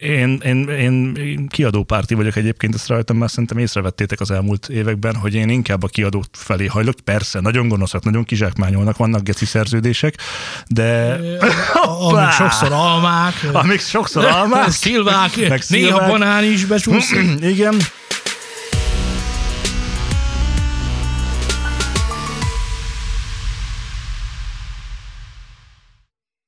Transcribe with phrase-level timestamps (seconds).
[0.00, 5.34] Én, én, én kiadópárti vagyok egyébként, ezt rajtam már szerintem észrevettétek az elmúlt években, hogy
[5.34, 6.94] én inkább a kiadó felé hajlok.
[7.04, 10.14] Persze, nagyon gonoszak, nagyon kizsákmányolnak, vannak geci szerződések,
[10.66, 11.20] de...
[11.82, 13.34] Amik sokszor almák.
[13.52, 14.70] Amik sokszor almák.
[14.84, 17.42] Szilvák, meg néha banán is becsúszik.
[17.52, 17.76] Igen.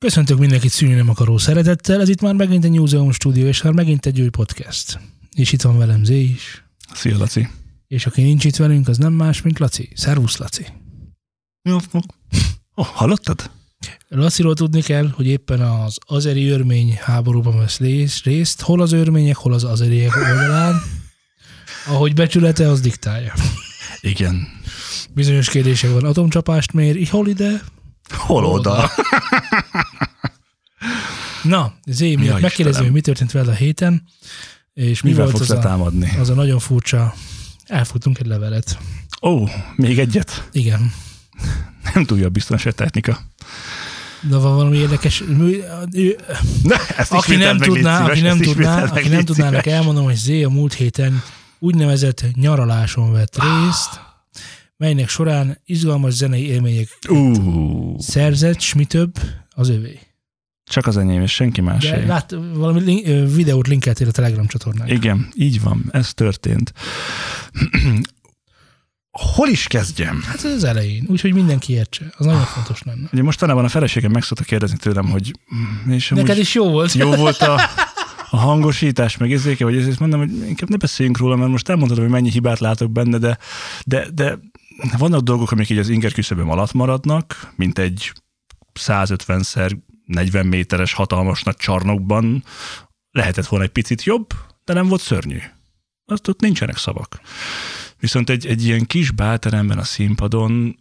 [0.03, 3.73] Köszöntök mindenkit szűnni nem akaró szeretettel, ez itt már megint egy Newseum stúdió, és már
[3.73, 5.01] megint egy új podcast.
[5.35, 6.65] És itt van velem Zé is.
[6.95, 7.49] Szia, Laci.
[7.87, 9.89] És aki nincs itt velünk, az nem más, mint Laci.
[9.95, 10.67] Szervusz, Laci.
[11.63, 11.77] Jó,
[12.75, 13.51] oh, hallottad?
[14.09, 17.79] Laciról tudni kell, hogy éppen az azeri örmény háborúban vesz
[18.25, 20.75] részt, hol az örmények, hol az azeriek oldalán.
[21.87, 23.35] Ahogy becsülete, az diktálja.
[24.01, 24.49] Igen.
[25.15, 27.63] Bizonyos kérdések van, atomcsapást mér, hol ide,
[28.17, 28.91] Hol oda?
[31.43, 34.03] Na, Zé miatt megkérdezem, hogy mi történt veled a héten,
[34.75, 36.17] és mi Mivel volt az a, támadni?
[36.19, 37.15] az a nagyon furcsa,
[37.67, 38.79] elfutunk egy levelet.
[39.23, 40.49] Ó, még egyet?
[40.53, 40.93] Igen.
[41.95, 43.21] Nem túl jobb biztos a technika.
[44.21, 45.23] De van valami érdekes.
[46.63, 50.43] Ne, ezt aki nem tudná, szíves, aki nem tudná, aki nem tudná, elmondom, hogy Zé
[50.43, 51.23] a múlt héten
[51.59, 54.01] úgynevezett nyaraláson vett részt,
[54.83, 57.99] melynek során izgalmas zenei élmények uh.
[57.99, 59.15] szerzett, s mi több,
[59.51, 59.99] az övé.
[60.65, 61.85] Csak az enyém, és senki más.
[61.85, 64.89] De lát, valami link, videót linkeltél a Telegram csatornán.
[64.89, 66.73] Igen, így van, ez történt.
[69.11, 70.23] Hol is kezdjem?
[70.27, 72.13] Hát az elején, úgyhogy mindenki értse.
[72.17, 73.09] Az nagyon fontos lenne.
[73.13, 75.33] Ugye mostanában a feleségem meg szokta kérdezni tőlem, hogy...
[75.89, 76.93] És Neked is jó volt.
[76.93, 77.61] Jó volt a,
[78.31, 82.05] a hangosítás, meg ezéke, vagy ezért mondom, hogy inkább ne beszéljünk róla, mert most elmondhatom,
[82.05, 83.39] hogy mennyi hibát látok benne, de,
[83.85, 84.39] de, de
[84.99, 88.13] vannak dolgok, amik így az inger küszöböm alatt maradnak, mint egy
[88.81, 92.45] 150-szer 40 méteres hatalmas csarnokban
[93.11, 94.27] lehetett volna egy picit jobb,
[94.65, 95.39] de nem volt szörnyű.
[96.05, 97.21] Azt ott nincsenek szavak.
[97.99, 100.77] Viszont egy, egy ilyen kis bálteremben a színpadon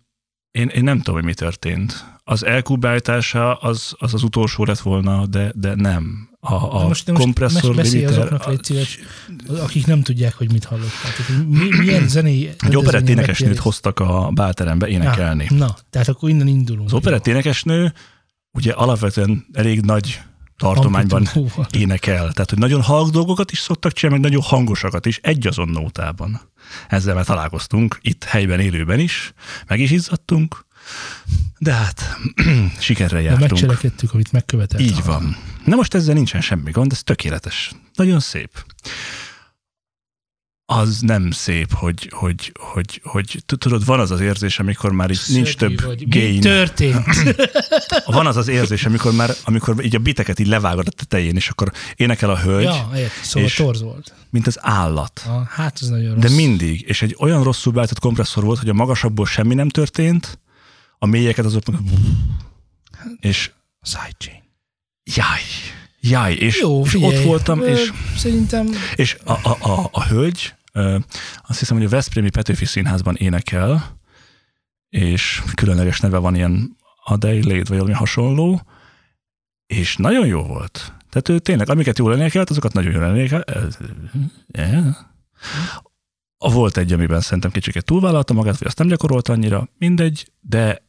[0.51, 2.05] én, én nem tudom, hogy mi történt.
[2.23, 7.75] Az elkúbáltása az, az az utolsó lett volna, de, de nem a, a most, kompresszor
[7.75, 8.17] most limiter.
[8.17, 8.99] azoknak, légy szíves,
[9.47, 11.15] akik nem tudják, hogy mit hallottak.
[11.27, 12.49] Tehát, mi, milyen zenei...
[12.59, 15.45] Egy operett énekesnőt hoztak a bálterembe énekelni.
[15.49, 16.87] Na, na, tehát akkor innen indulunk.
[16.87, 17.93] Az operett énekesnő
[18.51, 20.21] ugye alapvetően elég nagy
[20.61, 21.29] tartományban
[21.71, 22.31] énekel.
[22.31, 26.41] Tehát, hogy nagyon halk dolgokat is szoktak csinálni, meg nagyon hangosakat is, egy azon nótában.
[26.89, 29.33] Ezzel már találkoztunk, itt helyben, élőben is,
[29.67, 30.65] meg is izzadtunk,
[31.57, 32.17] de hát
[32.79, 33.49] sikerre jártunk.
[33.49, 34.79] De megcselekedtük, amit megkövetett.
[34.79, 35.37] Így van.
[35.65, 37.71] Na most ezzel nincsen semmi gond, ez tökéletes.
[37.93, 38.65] Nagyon szép.
[40.73, 45.19] Az nem szép, hogy, hogy, hogy, hogy tudod, van az az érzés, amikor már így
[45.27, 46.09] nincs több vagy.
[46.09, 46.33] gain.
[46.33, 47.05] Mi történt?
[48.05, 51.49] van az az érzés, amikor már amikor így a biteket így levágod a tetején, és
[51.49, 52.63] akkor énekel a hölgy.
[52.63, 54.13] Ja, ért, szóval és torz volt.
[54.29, 55.21] Mint az állat.
[55.27, 56.23] Ah, hát ez nagyon rossz.
[56.23, 56.81] De mindig.
[56.87, 60.39] És egy olyan rosszul beállított kompresszor volt, hogy a magasabbból semmi nem történt,
[60.99, 61.81] a mélyeket azok meg...
[63.19, 63.51] És...
[63.81, 64.43] Sidechain.
[65.03, 65.41] Jaj,
[65.99, 67.91] jaj, és, Jó, és ott voltam, és...
[68.17, 68.69] Szerintem...
[68.95, 70.53] És a, a, a, a hölgy,
[71.47, 73.99] azt hiszem, hogy a Veszprémi Petőfi Színházban énekel,
[74.89, 78.61] és különleges neve van ilyen Adelaide, vagy valami hasonló,
[79.65, 80.93] és nagyon jó volt.
[81.09, 83.79] Tehát ő tényleg, amiket jól énekelt, azokat nagyon jól énekelt.
[84.47, 84.95] Yeah.
[86.37, 90.83] Volt egy, amiben szerintem kicsiket túlvállalta magát, vagy azt nem gyakorolt annyira, mindegy, de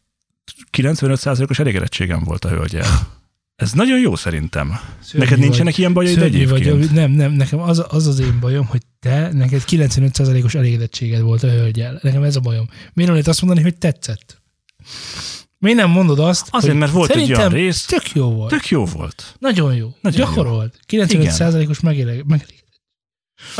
[0.72, 2.86] 95%-os elégedettségem volt a hölgyel.
[3.56, 4.78] Ez nagyon jó szerintem.
[5.00, 6.78] Szörnyű neked nincsenek vagy, ilyen bajaid egyébként?
[6.78, 11.42] Vagy, nem, nem, nekem az, az az én bajom, hogy te, neked 95%-os elégedettséged volt
[11.42, 11.98] a hölgyel.
[12.02, 12.68] Nekem ez a bajom.
[12.92, 14.42] Miért lehet azt mondani, hogy tetszett?
[15.58, 17.84] Miért nem mondod azt, Azért, mert volt egy olyan rész.
[17.84, 18.50] Tök jó volt.
[18.50, 19.36] Tök jó volt.
[19.38, 19.94] Nagyon jó.
[20.00, 20.78] Nagyon Gyakorolt.
[20.88, 22.64] 95%-os megelégedettség.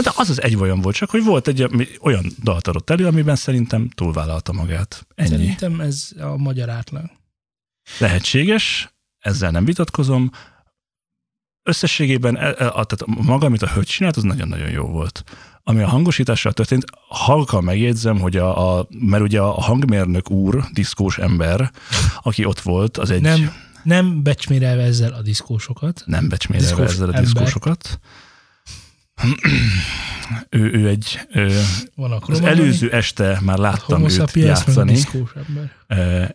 [0.03, 1.67] De az az egy vajon volt, csak hogy volt egy
[2.01, 5.07] olyan dalt adott elő, amiben szerintem túlvállalta magát.
[5.15, 5.29] Ennyi.
[5.29, 7.05] Szerintem ez a magyar átlag.
[7.99, 10.31] Lehetséges, ezzel nem vitatkozom.
[11.63, 15.25] Összességében e, e, a, tehát maga, amit a hölgy csinált, az nagyon-nagyon jó volt.
[15.65, 21.19] Ami a hangosítással történt, halkan megjegyzem, hogy a, a, mert ugye a hangmérnök úr, diszkós
[21.19, 21.71] ember,
[22.23, 23.21] aki ott volt, az egy...
[23.21, 26.03] Nem, nem becsmérelve ezzel a diszkósokat.
[26.07, 28.01] Nem becsmérelve ezzel a diszkósokat.
[30.49, 31.61] ő, ő egy, ő,
[31.95, 34.99] Van az előző este már láttam őt játszani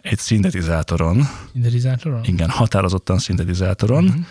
[0.02, 1.28] egy szintetizátoron.
[1.52, 2.24] Szintetizátoron?
[2.24, 4.04] Igen, határozottan szintetizátoron.
[4.04, 4.26] Uh-huh.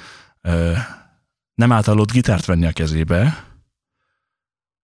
[1.55, 3.45] Nem általott gitárt venni a kezébe.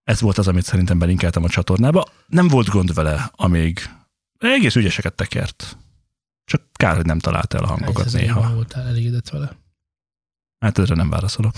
[0.03, 2.05] Ez volt az, amit szerintem belinkeltem a csatornába.
[2.27, 3.89] Nem volt gond vele, amíg
[4.37, 5.77] egész ügyeseket tekert.
[6.45, 8.53] Csak kár, hogy nem találta el a hangokat néha.
[8.53, 9.57] voltál elégedett vele?
[10.59, 11.53] Hát erre nem válaszolok.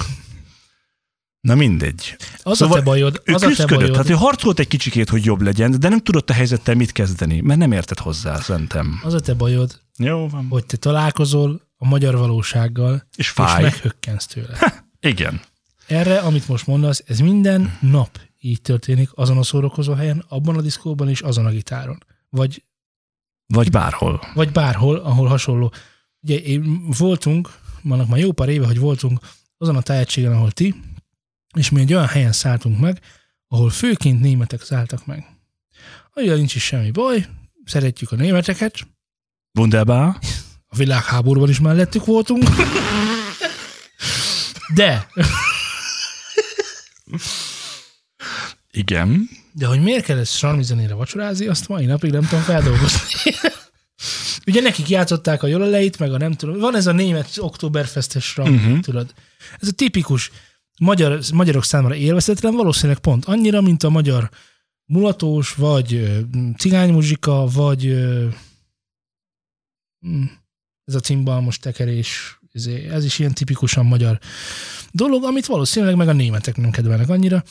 [1.40, 2.16] Na mindegy.
[2.44, 3.92] Az szóval a te bajod, ő az a te küzdködött, bajod.
[3.92, 7.42] tehát ő harcolt egy kicsikét, hogy jobb legyen, de nem tudott a helyzettel mit kezdeni,
[7.42, 9.00] mert nem értett hozzá, szerintem.
[9.04, 10.48] Az a te bajod, Jó van.
[10.48, 13.62] hogy te találkozol a magyar valósággal, És és fáj.
[13.62, 14.58] meghökkensz tőle.
[15.00, 15.42] Igen.
[15.88, 20.62] Erre, amit most mondasz, ez minden nap így történik, azon a szórakozó helyen, abban a
[20.62, 21.98] diszkóban és azon a gitáron.
[22.30, 22.64] Vagy,
[23.48, 24.22] Vagy bárhol.
[24.34, 25.72] vagy bárhol, ahol hasonló.
[26.22, 27.50] Ugye én voltunk,
[27.82, 29.20] vannak már jó pár éve, hogy voltunk
[29.58, 30.76] azon a tájegységen, ahol ti,
[31.58, 33.00] és mi egy olyan helyen szálltunk meg,
[33.48, 35.26] ahol főként németek szálltak meg.
[36.16, 37.28] Olyan nincs is semmi baj,
[37.66, 38.88] szeretjük a németeket,
[39.60, 40.18] Wunderbar.
[40.76, 42.44] A világháborúban is mellettük voltunk.
[44.74, 45.08] De,
[48.72, 49.30] Igen.
[49.52, 53.32] de hogy miért kell ezt sarmizenére vacsorázni, azt mai napig nem tudom feldolgozni.
[54.48, 58.56] Ugye nekik játszották a joleleit, meg a nem tudom, van ez a német októberfestes rang,
[58.56, 58.80] uh-huh.
[58.80, 59.14] tudod.
[59.60, 60.32] Ez a tipikus
[60.80, 64.30] magyar, magyarok számára élvezetlen, valószínűleg pont annyira, mint a magyar
[64.86, 66.20] mulatós, vagy
[66.58, 67.88] cigánymuzsika, vagy
[70.08, 70.24] mm,
[70.86, 72.40] ez a cimbalmos tekerés,
[72.90, 74.20] ez, is ilyen tipikusan magyar
[74.92, 77.44] dolog, amit valószínűleg meg a németek nem kedvelnek annyira.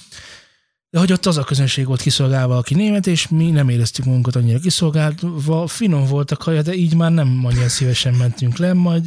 [0.91, 4.37] De hogy ott az a közönség volt kiszolgálva, aki német, és mi nem éreztük magunkat
[4.37, 9.07] annyira kiszolgálva, finom volt a kaja, de így már nem annyira szívesen mentünk le, majd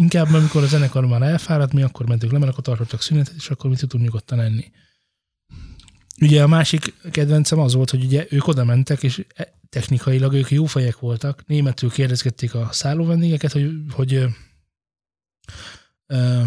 [0.00, 3.50] inkább amikor a zenekar már elfáradt, mi akkor mentünk le, mert akkor tartottak szünetet, és
[3.50, 4.70] akkor mi tudtunk nyugodtan enni.
[6.20, 9.24] Ugye a másik kedvencem az volt, hogy ugye ők oda mentek, és
[9.72, 11.42] technikailag ők jó fejek voltak.
[11.46, 14.26] Németül kérdezgették a szálló vendégeket, hogy, hogy
[16.06, 16.42] ö,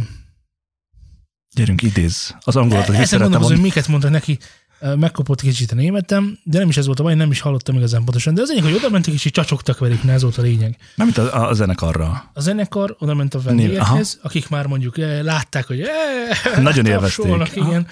[1.56, 2.36] Gyerünk, idéz.
[2.40, 4.40] Az angolot, hogy ezen szeretem gondolkozom, hogy miket mondtak neki,
[4.80, 7.76] Ö, megkopott kicsit a németem, de nem is ez volt a baj, nem is hallottam
[7.76, 8.34] igazán pontosan.
[8.34, 10.78] De az lényeg, hogy oda mentek és így csacsogtak velük, ne ez volt a lényeg.
[10.96, 12.32] Nem, mint a, a zenekarra.
[12.34, 17.56] A zenekar oda ment a vendégekhez, akik már mondjuk eh, látták, hogy eh, Nagyon élvezték.
[17.56, 17.88] igen,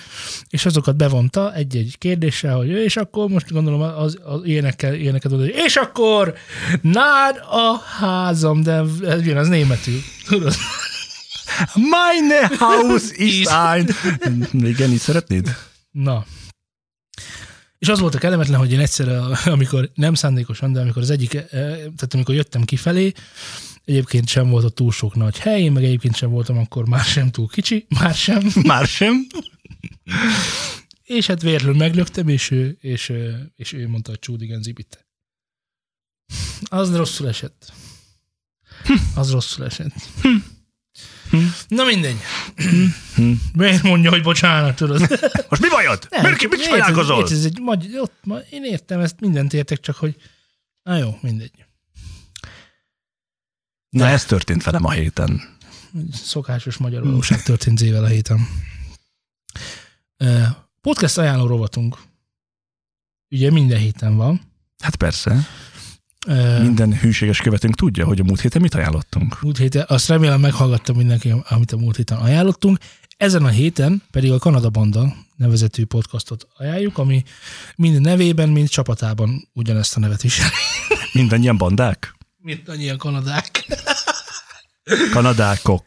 [0.50, 5.46] és azokat bevonta egy-egy kérdéssel, hogy és akkor most gondolom az, az énekkel, éneket oda,
[5.46, 6.34] és akkor
[6.82, 10.00] nád a házam, de ez jön az németül.
[10.28, 10.54] Tudod?
[11.76, 13.90] Meine Haus ist ein...
[14.52, 15.56] Igen, így szeretnéd?
[15.92, 16.26] Na.
[17.84, 19.08] És az volt a kellemetlen, hogy én egyszer,
[19.46, 23.12] amikor nem szándékosan, de amikor az egyik, eh, tehát amikor jöttem kifelé,
[23.86, 27.04] egyébként sem volt ott túl sok nagy hely, én meg egyébként sem voltam akkor már
[27.04, 28.48] sem túl kicsi, már sem.
[28.64, 29.28] Már sem.
[31.04, 35.08] És hát véletlenül meglöktem, és ő, és, ő- és ő mondta, hogy csúdigen zibitte.
[36.64, 37.74] Az rosszul esett.
[39.16, 39.94] Az rosszul esett.
[41.68, 42.18] Na mindegy.
[43.54, 45.00] Miért mondja, hogy bocsánat, tudod?
[45.50, 46.08] Most mi bajod?
[46.22, 47.18] Miért ki, mit érted, csinálkozol?
[47.20, 50.16] érted, Ez egy magy- ott, ma, én értem, ezt mindent értek, csak hogy
[50.84, 51.52] na jó, mindegy.
[53.90, 55.58] Na, ez történt velem a héten.
[56.14, 58.48] Szokásos magyar valóság történt zével a héten.
[60.82, 61.98] Podcast ajánló rovatunk.
[63.30, 64.42] Ugye minden héten van.
[64.84, 65.48] Hát persze.
[66.62, 69.42] Minden hűséges követőnk tudja, hogy a múlt héten mit ajánlottunk.
[69.42, 72.78] múlt héten, azt remélem meghallgatta mindenki, amit a múlt héten ajánlottunk.
[73.18, 77.24] Ezen a héten pedig a Kanada Banda nevezetű podcastot ajánljuk, ami
[77.76, 80.50] mind nevében, mind csapatában ugyanezt a nevet viseli.
[81.14, 82.16] Mindannyian bandák?
[82.38, 83.66] Mint annyian kanadák.
[85.12, 85.86] Kanadákok.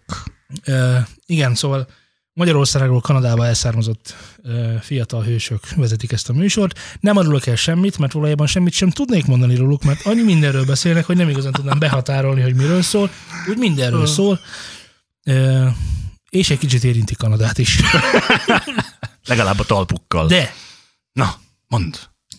[0.65, 1.89] Ö, igen, szóval
[2.37, 4.15] Magyarországról Kanadába elszármazott
[4.81, 6.79] fiatal hősök vezetik ezt a műsort.
[7.01, 11.05] Nem árulok el semmit, mert valójában semmit sem tudnék mondani róluk, mert annyi mindenről beszélnek,
[11.05, 13.11] hogy nem igazán tudnám behatárolni, hogy miről szól.
[13.49, 14.41] Úgy mindenről szól.
[16.31, 17.81] És egy kicsit érinti Kanadát is.
[19.27, 20.27] Legalább a talpukkal.
[20.27, 20.55] De
[21.13, 21.35] Na,
[21.69, 21.95] mondd.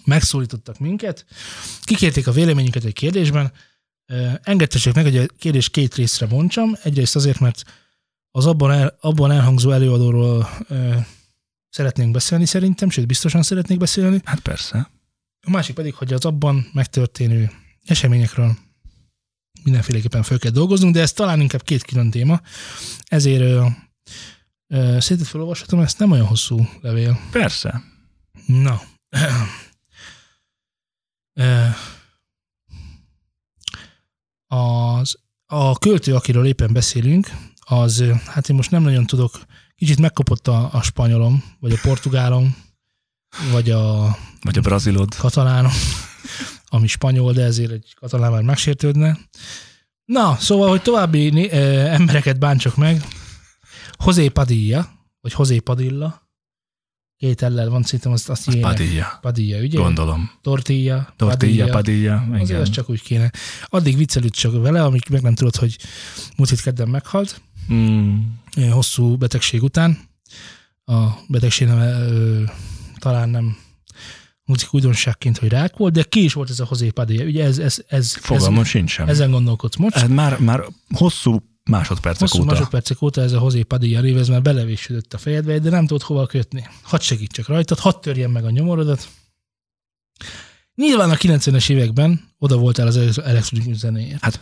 [0.05, 1.25] megszólítottak minket,
[1.83, 3.51] kikérték a véleményünket egy kérdésben,
[4.41, 6.75] engedtessék meg, hogy a kérdés két részre bontsam.
[6.83, 7.63] Egyrészt azért, mert
[8.37, 10.95] az abban, el, abban elhangzó előadóról ö,
[11.69, 14.21] szeretnénk beszélni szerintem, sőt biztosan szeretnék beszélni.
[14.23, 14.91] Hát persze.
[15.41, 17.51] A másik pedig, hogy az abban megtörténő
[17.85, 18.57] eseményekről
[19.63, 22.41] mindenféleképpen föl kell dolgoznunk, de ez talán inkább két külön téma.
[23.03, 23.65] Ezért ö,
[24.67, 27.19] ö, szétet felolvashatom, ezt nem olyan hosszú levél.
[27.31, 27.83] Persze.
[28.45, 28.81] Na.
[34.47, 37.29] Az, a költő, akiről éppen beszélünk,
[37.69, 39.39] az, hát én most nem nagyon tudok,
[39.75, 42.55] kicsit megkopott a, a spanyolom, vagy a portugálom,
[43.51, 45.15] vagy a Vagy a brazilod.
[45.15, 45.71] katalánom,
[46.67, 49.17] ami spanyol, de ezért egy katalán már megsértődne.
[50.05, 51.55] Na, szóval, hogy további ö,
[51.85, 53.03] embereket bántsak meg,
[54.05, 54.87] José Padilla,
[55.21, 56.25] vagy José Padilla,
[57.17, 58.63] két ellel van, szerintem azt, azt írják.
[58.63, 59.17] Padilla.
[59.21, 59.77] Padilla, ugye?
[59.79, 60.31] Gondolom.
[60.41, 62.15] Tortilla, Tortilla, Padilla.
[62.31, 62.61] Azért Igen.
[62.61, 63.31] az csak úgy kéne.
[63.65, 65.77] Addig viccelőd csak vele, amíg meg nem tudod, hogy
[66.37, 67.41] múlt hét kedden meghalt,
[67.73, 68.17] Mm.
[68.69, 69.97] hosszú betegség után.
[70.85, 72.43] a betegség neve ö,
[72.99, 73.57] talán nem
[74.45, 77.23] hangzik újdonságként, hogy rák volt, de ki is volt ez a José Padilla?
[77.23, 79.07] Ugye ez, ez, ez, Fogalmam ez, sincsen.
[79.07, 79.95] ezen gondolkodsz most.
[79.95, 82.51] Ez már, már hosszú másodpercek Hosszú óta.
[82.51, 86.01] másodpercek óta ez a José Padilla név, ez már belevésődött a fejedbe, de nem tudod
[86.01, 86.67] hova kötni.
[86.81, 89.07] Hadd segítsek rajtad, hadd törjen meg a nyomorodat.
[90.75, 94.23] Nyilván a 90-es években oda voltál az elektronikus zenéért.
[94.23, 94.39] Hát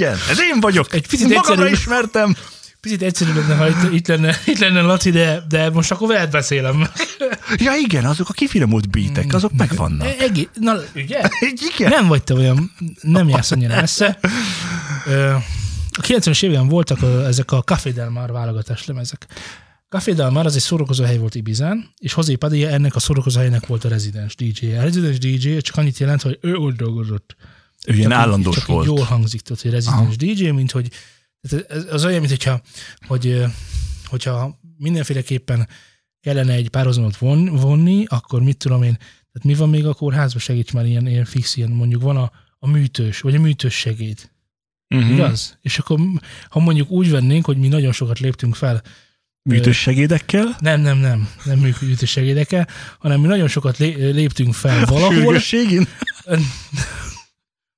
[0.00, 0.94] igen, ez én vagyok.
[0.94, 1.72] Egy picit Magamra egyszerűbb.
[1.72, 2.36] ismertem.
[2.80, 6.30] Picit egyszerű lenne, ha itt, itt, lenne, itt lenne Laci, de, de most akkor veled
[6.30, 6.88] beszélem.
[7.56, 10.06] Ja igen, azok a kifinomult beatek, azok megvannak.
[10.06, 11.20] E- Egész, na, ugye?
[11.76, 11.90] Igen.
[11.90, 14.18] Nem vagy te olyan, nem jársz annyira messze.
[15.98, 19.26] A 90-es években voltak ezek a Café Del Mar válogatás lemezek.
[19.88, 23.40] Café Del Mar az egy szórakozó hely volt Ibizán, és José Padilla ennek a szórakozó
[23.40, 24.74] helynek volt a rezidens DJ.
[24.74, 27.36] A rezidens DJ csak annyit jelent, hogy ő ott dolgozott.
[27.86, 28.86] Ő ilyen Csak állandós csak volt.
[28.86, 30.90] Jól hangzik, tudod, hogy rezidens DJ, mint hogy
[31.48, 32.60] tehát az olyan, mint hogyha,
[33.06, 33.42] hogy,
[34.04, 35.68] hogyha mindenféleképpen
[36.20, 40.40] kellene egy párhuzamot von, vonni, akkor mit tudom én, tehát mi van még a kórházban,
[40.40, 44.30] segíts már ilyen, ilyen fix, ilyen mondjuk van a, a műtős, vagy a műtős segéd,
[44.94, 45.10] Uh-huh.
[45.10, 45.58] igaz?
[45.60, 46.00] És akkor
[46.48, 48.82] ha mondjuk úgy vennénk, hogy mi nagyon sokat léptünk fel,
[49.42, 50.56] Műtős segédekkel.
[50.60, 55.88] nem, nem, nem, nem műtős segédekkel, hanem mi nagyon sokat lé- léptünk fel valahol, Sürgősségén.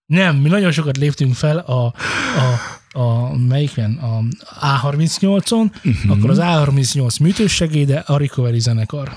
[0.08, 1.94] Nem, mi nagyon sokat léptünk fel a,
[2.36, 2.58] a,
[2.98, 4.22] a melyiken, a
[4.66, 6.10] A38-on, uh-huh.
[6.10, 9.16] akkor az A38 műtőssegéde, a Recovery zenekar.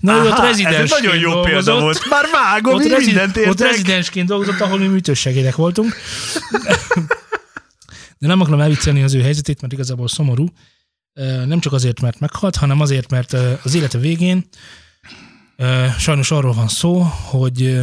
[0.00, 1.44] Na, ő ott Aha, ez nagyon jó dolgozott.
[1.44, 2.08] példa volt.
[2.10, 5.94] Már vágom, Ott, rezi- mindent ott rezidensként dolgozott, ahol mi műtőssegédek voltunk.
[8.18, 10.46] De nem akarom elviccelni az ő helyzetét, mert igazából szomorú.
[11.46, 14.48] Nem csak azért, mert meghalt, hanem azért, mert az élete végén
[15.98, 17.80] sajnos arról van szó, hogy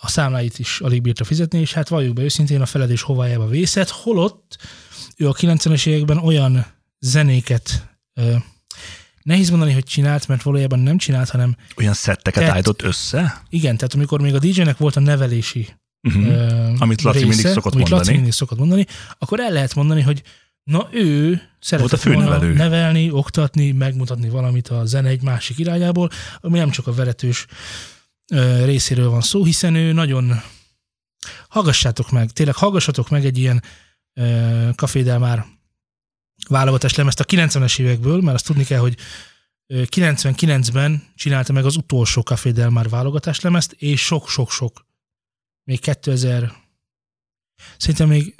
[0.00, 3.88] a számláit is alig bírta fizetni, és hát valljuk be őszintén a feledés hovájába vészett,
[3.88, 4.56] holott
[5.16, 6.66] ő a 90-es években olyan
[6.98, 8.34] zenéket ö,
[9.22, 12.52] nehéz mondani, hogy csinált, mert valójában nem csinált, hanem Olyan szetteket Tett.
[12.52, 15.68] állított össze, igen, tehát amikor még a DJ-nek volt a nevelési
[16.02, 16.26] uh-huh.
[16.26, 18.16] ö, Amit Laci mindig szokott amit Laci mondani.
[18.16, 18.86] mindig szokott mondani,
[19.18, 20.22] akkor el lehet mondani, hogy
[20.64, 22.52] na ő szeretett volna főnevelő.
[22.52, 27.46] nevelni, oktatni, megmutatni valamit a zene egy másik irányából, ami nem csak a veretős
[28.64, 30.42] részéről van szó, hiszen ő nagyon
[31.48, 33.62] hallgassátok meg, tényleg hallgassatok meg egy ilyen
[34.12, 35.46] ö, Café Del Mar
[36.48, 38.96] válogatás lemezt a 90-es évekből, mert azt tudni kell, hogy
[39.66, 44.86] ö, 99-ben csinálta meg az utolsó Café Del Mar válogatás lemezt, és sok-sok-sok
[45.64, 46.52] még 2000,
[47.76, 48.34] szerintem még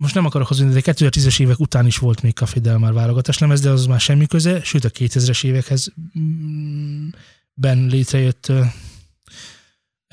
[0.00, 3.38] most nem akarok hozni, de 2010-es évek után is volt még Café Del Mar válogatás
[3.38, 7.08] lemez, de az már semmi köze, sőt a 2000-es évekhez mm,
[7.54, 8.62] ben létrejött ö,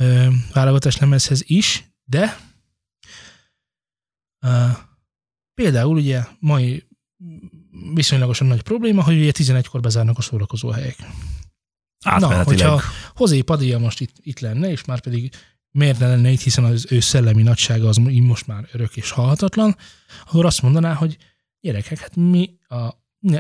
[0.02, 2.38] ö, válogatás lemezhez is, de
[4.46, 4.66] ö,
[5.54, 6.88] például ugye mai
[7.94, 10.98] viszonylagosan nagy probléma, hogy ugye 11-kor bezárnak a szórakozó helyek.
[12.06, 12.46] Átmenetileg.
[12.46, 12.82] hogyha
[13.16, 15.34] Hozé Padilla most itt, itt lenne, és már pedig
[15.78, 19.76] miért ne lenne itt, hiszen az ő szellemi nagysága az most már örök és halhatatlan,
[20.30, 21.18] akkor azt mondaná, hogy
[21.62, 23.06] gyerekek, hát mi a...
[23.20, 23.40] Ne,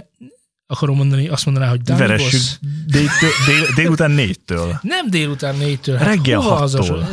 [0.67, 3.09] akarom mondani, azt mondaná, hogy Dani Veressük Boss, dél,
[3.45, 4.79] dél, délután négytől.
[4.81, 7.07] nem délután négytől, hát Reggel hattól.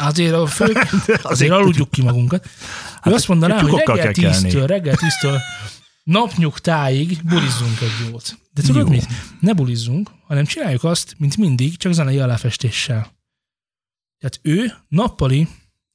[0.00, 0.72] azért, a fő,
[1.22, 2.48] azért aludjuk ki magunkat.
[3.04, 5.38] Ő azt mondaná, hogy reggel tíztől, reggel tíztől
[6.04, 8.38] napnyugtáig bulizzunk egy jót.
[8.52, 8.88] De tudod Jó.
[8.88, 9.06] mit?
[9.40, 13.12] Ne bulizzunk, hanem csináljuk azt, mint mindig, csak zenei aláfestéssel.
[14.22, 15.48] Tehát ő nappali,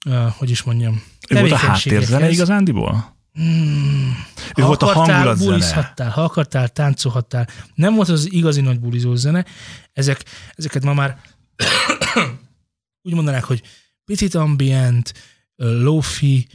[0.05, 3.15] uh, hogy is mondjam, Ő volt a háttérzene igazándiból?
[3.33, 4.25] Hmm.
[4.55, 5.49] Ő volt a akartál, hangulatzene.
[5.49, 7.47] bulizhattál, ha akartál, táncolhattál.
[7.75, 9.45] Nem volt az igazi nagy bulizó zene.
[9.93, 10.23] Ezek,
[10.55, 11.19] ezeket ma már
[13.07, 13.61] úgy mondanák, hogy
[14.05, 15.13] picit ambient,
[15.55, 16.47] lofi,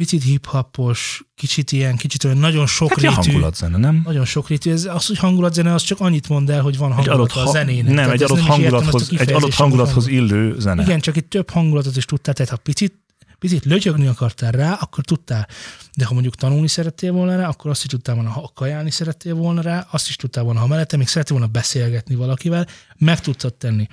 [0.00, 3.14] picit hip-hopos, kicsit ilyen, kicsit olyan nagyon Hát sokrétű.
[3.14, 4.00] hangulatzene, nem?
[4.04, 4.70] Nagyon sokrétű.
[4.70, 7.50] Ez, az, hogy hangulatzene, az csak annyit mond el, hogy van Egy hangulat adott, a
[7.50, 7.94] zenének.
[7.94, 10.30] nem, egy adott értem, a hangulathoz, egy kifejezést, adott hangulathoz hangulat.
[10.30, 10.82] illő zene.
[10.82, 12.94] Igen, csak itt több hangulatot is tudtál, tehát ha picit,
[13.38, 15.48] picit lötyögni akartál rá, akkor tudtál.
[15.96, 19.34] De ha mondjuk tanulni szerettél volna rá, akkor azt is tudtál volna, ha kajálni szerettél
[19.34, 22.66] volna rá, azt is tudtál volna, ha mellette még szerettél volna beszélgetni valakivel,
[22.98, 23.86] meg tudtad tenni.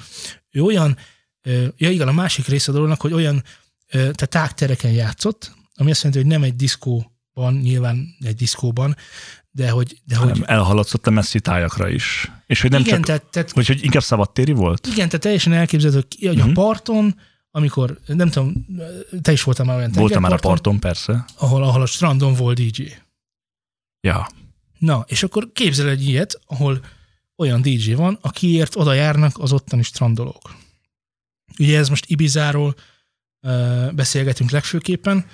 [0.51, 0.97] Ő olyan,
[1.77, 3.43] ja igen, a másik része a dolognak, hogy olyan,
[3.91, 8.96] tehát tágtereken játszott, ami azt jelenti, hogy nem egy diszkóban, nyilván egy diszkóban,
[9.51, 12.31] de hogy, de hogy hanem elhaladsz a messzi tájakra is.
[12.46, 14.88] És hogy nem igen, csak, tehát, tehát hogy, hogy inkább szabadtéri volt?
[14.88, 16.50] igen, tehát teljesen elképzelhető, hogy, ki- hogy Mhm.
[16.50, 17.19] a parton,
[17.51, 18.65] amikor, nem tudom,
[19.22, 21.25] te is voltál már olyan Voltam már a parton, persze.
[21.38, 22.84] ahol, ahol a strandon volt DJ.
[24.01, 24.27] Ja.
[24.79, 26.79] Na, és akkor képzel egy ilyet, ahol
[27.36, 30.55] olyan DJ van, akiért oda járnak az ottani strandolók.
[31.60, 32.75] Ugye ez most Ibizáról
[33.91, 35.25] beszélgetünk legfőképpen,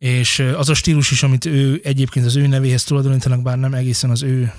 [0.00, 4.10] és az a stílus is, amit ő egyébként az ő nevéhez tulajdonítanak, bár nem egészen
[4.10, 4.52] az ő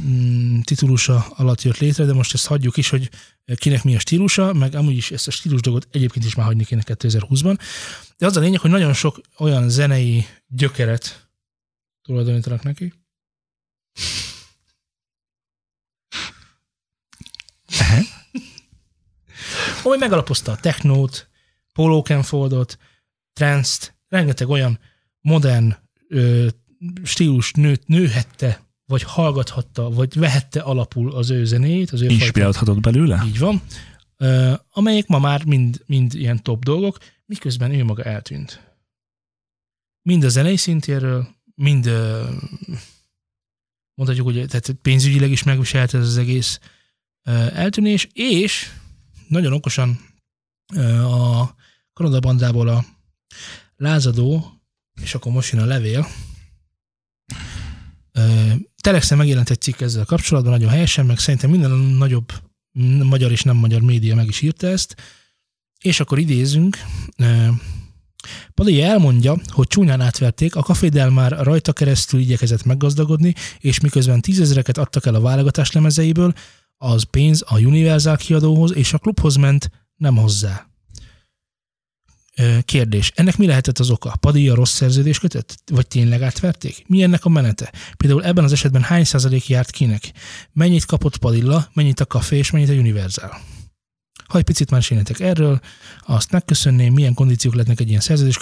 [0.00, 3.10] mm, titulusa alatt jött létre, de most ezt hagyjuk is, hogy
[3.54, 6.64] kinek mi a stílusa, meg amúgy is ezt a stílus dolgot egyébként is már hagyni
[6.64, 7.58] kéne 2020-ban.
[8.16, 11.28] De az a lényeg, hogy nagyon sok olyan zenei gyökeret
[12.02, 12.92] tulajdonítanak neki.
[19.82, 21.28] Ami megalapozta a technót,
[21.72, 22.78] Polo Kenfoldot,
[23.32, 24.78] trance rengeteg olyan
[25.20, 25.74] modern
[26.08, 26.46] ö,
[27.02, 31.90] stílus nőtt, nőhette, vagy hallgathatta, vagy vehette alapul az ő zenét.
[31.90, 33.22] Az ő Inspirálhatott belőle?
[33.26, 33.62] Így van.
[34.16, 38.74] Ö, amelyek ma már mind, mind ilyen top dolgok, miközben ő maga eltűnt.
[40.02, 42.30] Mind a zenei szintéről, mind ö,
[43.94, 46.60] mondhatjuk, hogy tehát pénzügyileg is megviselt ez az egész
[47.22, 48.70] ö, eltűnés, és
[49.28, 49.98] nagyon okosan
[50.74, 51.54] ö, a
[51.92, 52.84] Kanada bandából a
[53.76, 54.60] lázadó,
[55.02, 56.06] és akkor most jön a levél.
[58.80, 62.32] Telexen megjelent egy cikk ezzel kapcsolatban, nagyon helyesen, meg szerintem minden nagyobb
[63.02, 64.96] magyar és nem magyar média meg is írta ezt,
[65.80, 66.78] és akkor idézünk.
[68.54, 74.78] Padilla elmondja, hogy csúnyán átverték, a kafédel már rajta keresztül igyekezett meggazdagodni, és miközben tízezreket
[74.78, 76.34] adtak el a válogatás lemezeiből,
[76.76, 80.66] az pénz a Universal kiadóhoz és a klubhoz ment, nem hozzá.
[82.64, 83.12] Kérdés.
[83.14, 84.16] Ennek mi lehetett az oka?
[84.20, 85.62] Padilla rossz szerződés kötött?
[85.66, 86.84] Vagy tényleg átverték?
[86.86, 87.72] Mi ennek a menete?
[87.96, 90.12] Például ebben az esetben hány százalék járt kinek?
[90.52, 93.40] Mennyit kapott Padilla, mennyit a kafé és mennyit a Universal?
[94.26, 94.84] Ha egy picit már
[95.18, 95.60] erről,
[96.00, 98.38] azt megköszönném, milyen kondíciók lehetnek egy ilyen szerződés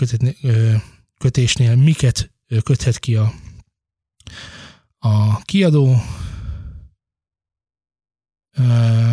[1.18, 2.32] kötésnél, miket
[2.62, 3.32] köthet ki a,
[4.98, 6.02] a kiadó.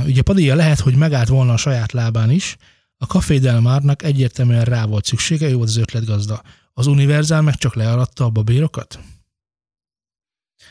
[0.06, 2.58] Ugye Padilla lehet, hogy megállt volna a saját lábán is,
[3.02, 6.42] a Café Del Marnak egyértelműen rá volt szüksége, ő volt az ötletgazda.
[6.74, 9.00] Az Univerzál meg csak learadta a babérokat?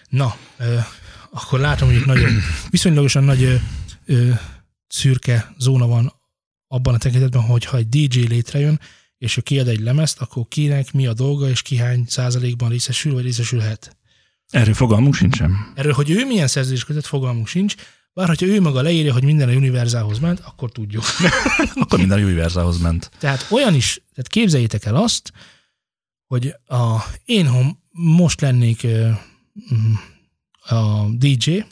[0.08, 0.78] Na, ö,
[1.30, 2.32] akkor látom, hogy itt nagyon,
[2.71, 3.54] viszonylagosan nagy ö,
[4.06, 4.30] ö,
[4.88, 6.12] szürke zóna van
[6.66, 8.80] abban a tekintetben, hogy ha egy DJ létrejön,
[9.19, 13.12] és ő kiad egy lemezt, akkor kinek mi a dolga, és ki hány százalékban részesül,
[13.12, 13.97] vagy részesülhet.
[14.49, 15.73] Erről fogalmunk sincsen.
[15.75, 17.75] Erről, hogy ő milyen szerződés kötött, fogalmunk sincs,
[18.21, 21.04] bár hogyha ő maga leírja, hogy minden a Univerzához ment, akkor tudjuk.
[21.83, 23.11] akkor minden a Univerzához ment.
[23.19, 25.33] Tehát olyan is, tehát képzeljétek el azt,
[26.26, 29.93] hogy a, én, ha most lennék mm,
[30.61, 31.65] a DJ,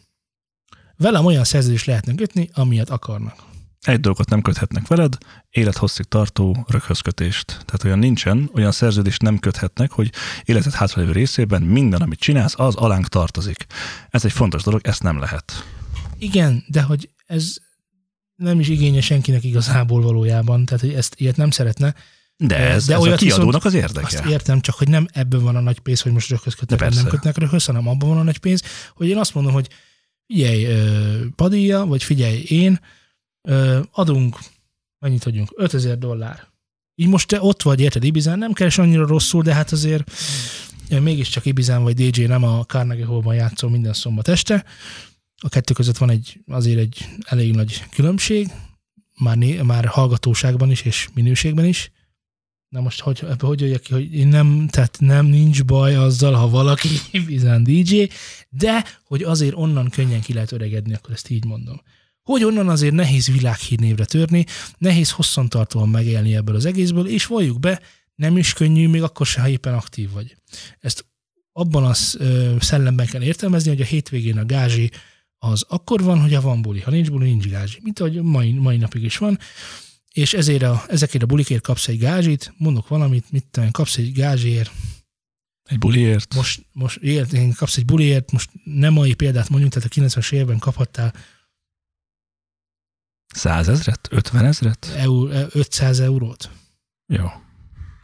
[0.96, 3.36] velem olyan szerződést lehetne kötni, amilyet akarnak.
[3.80, 5.16] Egy dolgot nem köthetnek veled,
[5.50, 7.46] élethosszig tartó röghözkötést.
[7.46, 10.12] Tehát olyan nincsen, olyan szerződést nem köthetnek, hogy
[10.44, 13.66] életed hátralévő részében minden, amit csinálsz, az alánk tartozik.
[14.10, 15.52] Ez egy fontos dolog, ezt nem lehet.
[16.18, 17.56] Igen, de hogy ez
[18.34, 21.94] nem is igénye senkinek igazából valójában, tehát hogy ezt ilyet nem szeretne.
[22.36, 24.06] De ez, de ez a kiadónak az érdeke.
[24.06, 27.06] Azt értem, csak hogy nem ebből van a nagy pénz, hogy most röghöz kötnek, nem
[27.06, 28.62] kötnek röhöz, hanem abban van a nagy pénz,
[28.94, 29.68] hogy én azt mondom, hogy
[30.26, 30.66] figyelj,
[31.34, 32.80] Padilla, vagy figyelj, én
[33.90, 34.38] adunk,
[34.98, 36.46] mennyit adjunk, 5000 dollár.
[36.94, 40.10] Így most te ott vagy, érted, Ibizán, nem keres annyira rosszul, de hát azért
[40.88, 44.64] mégiscsak Ibizán vagy DJ nem a Carnegie Hallban játszol minden szombat este,
[45.40, 48.50] a kettő között van egy, azért egy elég nagy különbség,
[49.18, 51.90] már, né, már hallgatóságban is, és minőségben is.
[52.68, 56.48] Na most, hogy, hogy jöjjek ki, hogy én nem, tehát nem nincs baj azzal, ha
[56.48, 56.88] valaki
[57.26, 58.04] bizán DJ,
[58.48, 61.80] de hogy azért onnan könnyen ki lehet öregedni, akkor ezt így mondom.
[62.22, 64.44] Hogy onnan azért nehéz világhírnévre törni,
[64.78, 67.80] nehéz hosszantartóan megélni ebből az egészből, és valljuk be,
[68.14, 70.36] nem is könnyű, még akkor se, ha éppen aktív vagy.
[70.80, 71.06] Ezt
[71.52, 71.94] abban a
[72.60, 74.90] szellemben kell értelmezni, hogy a hétvégén a gázsi
[75.38, 76.80] az akkor van, hogyha van buli.
[76.80, 77.78] Ha nincs buli, nincs gázsi.
[77.82, 79.38] Mint ahogy mai, mai napig is van.
[80.12, 84.12] És ezért a, ezekért a bulikért kapsz egy gázsit, mondok valamit, mit tudom, kapsz egy
[84.12, 84.70] gázsiért.
[85.62, 86.34] Egy buliért?
[86.34, 90.58] Most, most én kapsz egy buliért, most nem mai példát mondjuk, tehát a 90-es évben
[90.58, 91.14] kaphattál
[93.34, 94.08] 100 ezret?
[94.10, 94.92] 50 ezret?
[94.96, 96.50] Eur, 500 eurót.
[97.06, 97.26] Jó.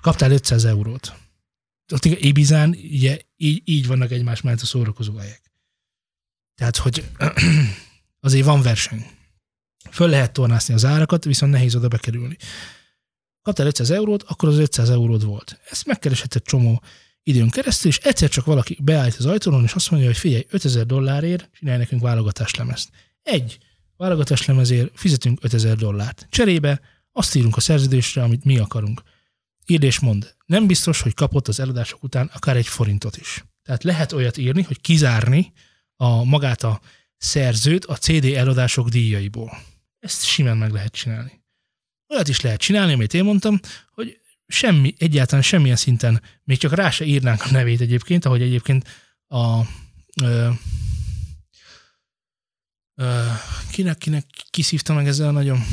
[0.00, 1.14] Kaptál 500 eurót.
[1.92, 5.43] Ott Ibizán ugye, így, így vannak egymás mellett a szórakozó helyek.
[6.54, 7.04] Tehát, hogy
[8.20, 9.06] azért van verseny.
[9.90, 12.36] Föl lehet tornászni az árakat, viszont nehéz oda bekerülni.
[13.42, 15.60] Kaptál 500 eurót, akkor az 500 euród volt.
[15.70, 16.82] Ezt megkeresett egy csomó
[17.22, 20.86] időn keresztül, és egyszer csak valaki beállt az ajtón, és azt mondja, hogy figyelj, 5000
[20.86, 22.88] dollárért csinálj nekünk válogatáslemezt.
[23.22, 23.58] Egy
[23.96, 26.26] válogatáslemezért fizetünk 5000 dollárt.
[26.30, 26.80] Cserébe
[27.12, 29.02] azt írunk a szerződésre, amit mi akarunk.
[29.66, 30.34] Írd és mond.
[30.46, 33.44] Nem biztos, hogy kapott az eladások után akár egy forintot is.
[33.62, 35.52] Tehát lehet olyat írni, hogy kizárni
[35.96, 36.80] a magát a
[37.16, 39.58] szerzőt a CD eladások díjaiból.
[39.98, 41.42] Ezt simán meg lehet csinálni.
[42.08, 46.90] Olyat is lehet csinálni, amit én mondtam, hogy semmi, egyáltalán semmilyen szinten, még csak rá
[46.90, 48.88] se írnánk a nevét egyébként, ahogy egyébként
[49.28, 49.60] a
[50.22, 50.50] ö,
[52.94, 53.26] ö,
[53.70, 55.64] kinek, kinek kiszívta meg ezzel nagyon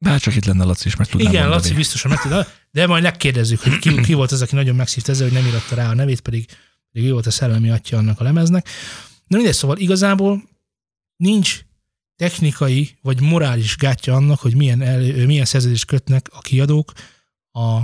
[0.00, 1.62] Bárcsak itt lenne Laci is, meg tudnám Igen, mondani.
[1.62, 5.12] Laci biztosan meg tudja, de majd megkérdezzük, hogy ki, ki volt az, aki nagyon megszívta
[5.12, 6.46] ezzel, hogy nem íratta rá a nevét, pedig,
[6.92, 8.68] pedig ő volt a szellemi atya annak a lemeznek.
[9.26, 10.42] Na mindegy, szóval igazából
[11.16, 11.60] nincs
[12.16, 16.92] technikai vagy morális gátja annak, hogy milyen, el, milyen szerződést kötnek a kiadók
[17.50, 17.80] a,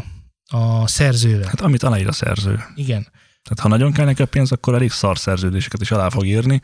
[0.56, 1.48] a szerzővel.
[1.48, 2.60] Hát amit aláír a szerző.
[2.74, 3.02] Igen.
[3.42, 6.60] Tehát ha nagyon kell neki a pénz, akkor elég szar szerződéseket is alá fog írni.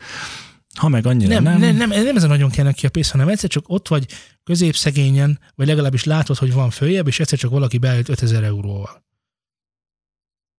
[0.77, 2.89] Ha meg annyira Nem, nem, nem, nem, nem, nem ez a nagyon kell neki a
[2.89, 4.07] pénz, hanem egyszer csak ott vagy
[4.43, 9.03] középszegényen, vagy legalábbis látod, hogy van följebb, és egyszer csak valaki beállít 5000 euróval.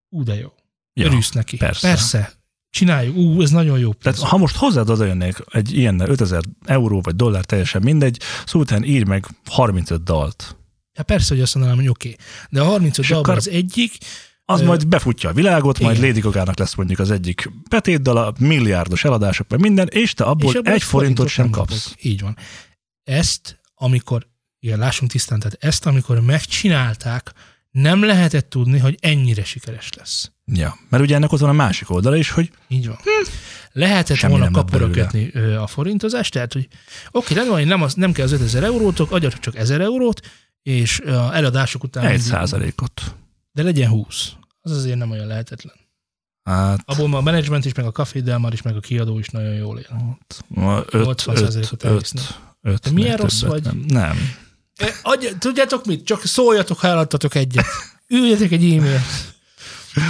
[0.08, 0.52] Ú, de jó.
[0.94, 1.56] Ja, Örülsz neki.
[1.56, 1.88] persze.
[1.88, 2.32] Persze.
[2.70, 3.16] Csináljuk.
[3.16, 3.92] Ú, ez nagyon jó.
[3.92, 9.04] Tehát ha most hozzád odajönnék egy ilyennel 5000 euró vagy dollár, teljesen mindegy, szóval írj
[9.04, 10.56] meg 35 dalt.
[10.94, 12.08] Hát persze, hogy azt mondanám, hogy oké.
[12.08, 12.24] Okay.
[12.50, 13.98] De a 35 És dalban az egyik,
[14.44, 16.00] Az Ö, majd befutja a világot, majd.
[16.00, 20.56] Lady Gaga-nak lesz mondjuk az egyik betétdala, milliárdos eladások, meg minden, és te abból és
[20.56, 21.84] abból egy forintot sem kapsz.
[21.84, 22.04] kapok.
[22.04, 22.36] Így van.
[23.04, 24.26] Ezt, amikor,
[24.58, 27.32] igen, lássunk tisztán, tehát ezt, amikor megcsinálták,
[27.70, 30.32] nem lehetett tudni, hogy ennyire sikeres lesz.
[30.54, 32.96] Ja, mert ugye ennek ott van a másik oldala is, hogy Így van.
[33.72, 36.68] Lehetett Semmi volna kaporogatni ö, a forintozást, tehát, hogy
[37.10, 40.20] oké, rendben, van, nem, az, nem kell az 5000 eurótok, adjatok csak 1000 eurót,
[40.62, 42.04] és a eladások után...
[42.04, 43.14] egy százalékot.
[43.52, 44.32] De legyen 20.
[44.60, 45.74] Az azért nem olyan lehetetlen.
[46.42, 49.18] Hát, Abból ma a menedzsment is, meg a Café Del Mar is, meg a kiadó
[49.18, 50.18] is nagyon jól él.
[50.48, 52.24] ma öt, 80%-ot öt, elvisznek.
[52.60, 53.62] öt, milyen rossz vagy?
[53.62, 53.84] Nem.
[53.86, 54.16] nem.
[55.02, 56.04] Adj, tudjátok mit?
[56.04, 57.66] Csak szóljatok, ha eladtatok egyet.
[58.08, 59.00] Üljetek egy e-mail.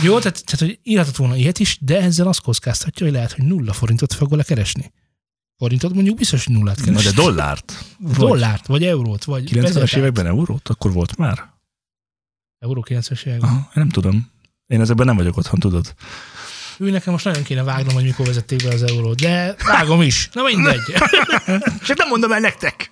[0.02, 3.44] Jó, tehát, tehát hogy írhatott volna ilyet is, de ezzel azt kockáztatja, hogy lehet, hogy
[3.44, 4.92] nulla forintot fog vele keresni.
[5.56, 7.04] Forintot mondjuk biztos, hogy nullát Na keres.
[7.04, 7.84] de dollárt?
[7.98, 9.92] Vagy Dollárt, vagy eurót, vagy 90-es vezetárt.
[9.92, 10.68] években eurót?
[10.68, 11.50] Akkor volt már?
[12.58, 13.50] Euró 90-es években.
[13.50, 14.30] Aha, nem tudom.
[14.66, 15.94] Én ezekben nem vagyok otthon, tudod.
[16.78, 20.28] Ő nekem most nagyon kéne vágnom, hogy mikor vezették be az eurót, de vágom is.
[20.32, 20.80] Na mindegy.
[21.86, 22.90] Csak nem mondom el nektek.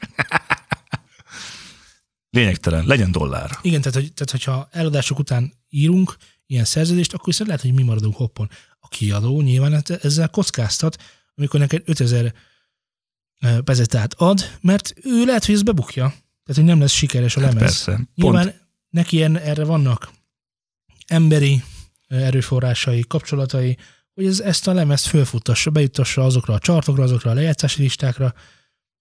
[2.31, 3.50] Lényegtelen, legyen dollár.
[3.62, 6.16] Igen, tehát, hogy, tehát hogyha eladások után írunk
[6.51, 8.51] ilyen szerződést, akkor viszont lehet, hogy mi maradunk hoppon.
[8.81, 11.03] A kiadó nyilván e- ezzel kockáztat,
[11.35, 12.35] amikor neked 5000
[13.65, 16.05] pezetát ad, mert ő lehet, hogy ez bebukja.
[16.05, 17.59] Tehát, hogy nem lesz sikeres a lemez.
[17.59, 17.93] Persze.
[17.93, 18.55] Pont, Nyilván
[18.91, 20.11] neki ilyen, erre vannak
[21.07, 21.63] emberi
[22.09, 23.77] erőforrásai, kapcsolatai,
[24.15, 28.35] hogy ez, ezt a lemezt fölfuttassa, bejuttassa azokra a chartokra, azokra a lejátszási listákra,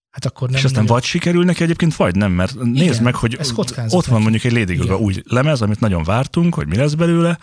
[0.09, 3.15] hát akkor nem és aztán nagyon- vagy sikerül neki egyébként, vagy nem, mert nézd meg,
[3.15, 3.39] hogy
[3.89, 5.03] ott van mondjuk egy Lady Gaga Igen.
[5.05, 7.39] új lemez, amit nagyon vártunk, hogy mi lesz belőle,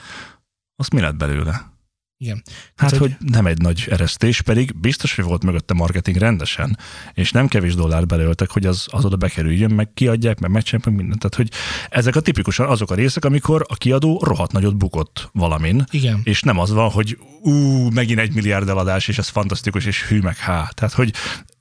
[0.77, 1.75] azt mi lett belőle?
[2.19, 2.43] Igen.
[2.47, 6.79] Hát, Tehát, hogy nem egy nagy eresztés, pedig biztos, hogy volt mögötte marketing rendesen,
[7.15, 11.01] és nem kevés dollár belőltek, hogy az, az oda bekerüljön, meg kiadják, meg megcsinálják, meg
[11.01, 11.21] mindent.
[11.21, 15.85] Tehát, hogy ezek a tipikusan azok a részek, amikor a kiadó rohadt nagyot bukott valamin,
[15.91, 16.21] Igen.
[16.25, 17.53] és nem az van, hogy ú,
[17.91, 20.71] megint egy milliárd eladás, és ez fantasztikus, és hű meg há.
[20.75, 21.13] Tehát, hogy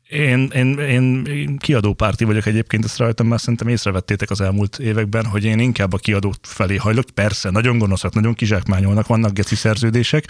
[0.10, 5.26] én, én, én, én kiadópárti vagyok egyébként, ezt rajtam már szerintem észrevettétek az elmúlt években,
[5.26, 7.06] hogy én inkább a kiadó felé hajlok.
[7.14, 10.28] Persze, nagyon gonoszak, nagyon kizsákmányolnak, vannak geci szerződések,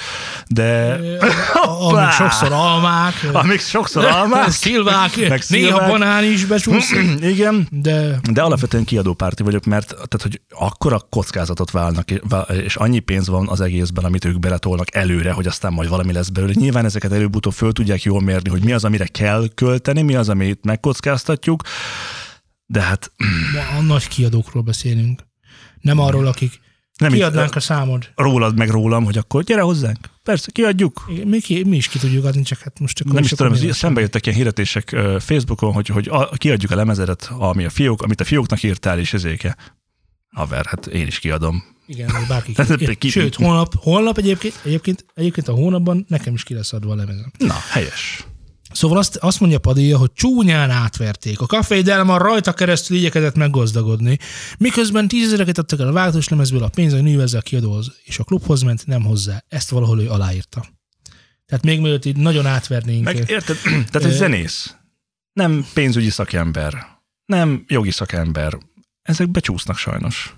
[0.48, 1.18] de Ö,
[1.80, 5.90] Amik sokszor almák, ö, amik sokszor almás, szilvák, meg néha szilvák.
[5.90, 6.92] banán is becsúsz,
[7.34, 12.08] igen, de de alapvetően kiadópárti vagyok, mert tehát, hogy akkora kockázatot válnak,
[12.66, 16.30] és annyi pénz van az egészben, amit ők beletolnak előre, hogy aztán majd valami lesz
[16.30, 16.54] belőle.
[16.56, 20.30] Nyilván ezeket előbb-utóbb föl tudják jól mérni, hogy mi az, amire kell költeni, mi az,
[20.30, 21.62] amit megkockáztatjuk,
[22.66, 23.12] de hát
[23.54, 25.22] ma a nagy kiadókról beszélünk.
[25.82, 26.60] Nem arról, akik
[26.98, 28.12] nem kiadnánk itt, a számod.
[28.16, 29.98] rólad meg rólam, hogy akkor gyere hozzánk.
[30.24, 31.06] Persze, kiadjuk.
[31.10, 33.54] Igen, Mi, ki, mi is ki tudjuk adni, csak hát most akkor Nem is tudom,
[33.54, 38.02] ez- szembe jöttek ilyen hirdetések Facebookon, hogy, hogy a, kiadjuk a lemezedet, ami a fiók,
[38.02, 39.58] amit a fióknak írtál, és ezéke.
[40.36, 41.64] Haver, hát én is kiadom.
[41.88, 42.54] Igen, bárki.
[42.78, 46.92] Ki, ki- Sőt, holnap, holnap egyébként, egyébként, egyébként a hónapban nekem is ki lesz adva
[46.92, 47.32] a lemezem.
[47.38, 48.26] Na, helyes.
[48.76, 51.42] Szóval azt, azt mondja Padilla, hogy csúnyán átverték.
[51.42, 54.18] A Café Del Mar rajta keresztül igyekezett meggazdagodni,
[54.58, 58.62] miközben tízezereket adtak el a vágatós lemezből, a pénz a nővezzel kiadóhoz, és a klubhoz
[58.62, 59.44] ment, nem hozzá.
[59.48, 60.66] Ezt valahol ő aláírta.
[61.46, 63.04] Tehát még mielőtt így nagyon átvernénk.
[63.04, 63.58] Meg érted?
[63.92, 64.76] Tehát egy zenész.
[65.34, 66.88] Nem pénzügyi szakember.
[67.26, 68.58] Nem jogi szakember.
[69.02, 70.36] Ezek becsúsznak sajnos.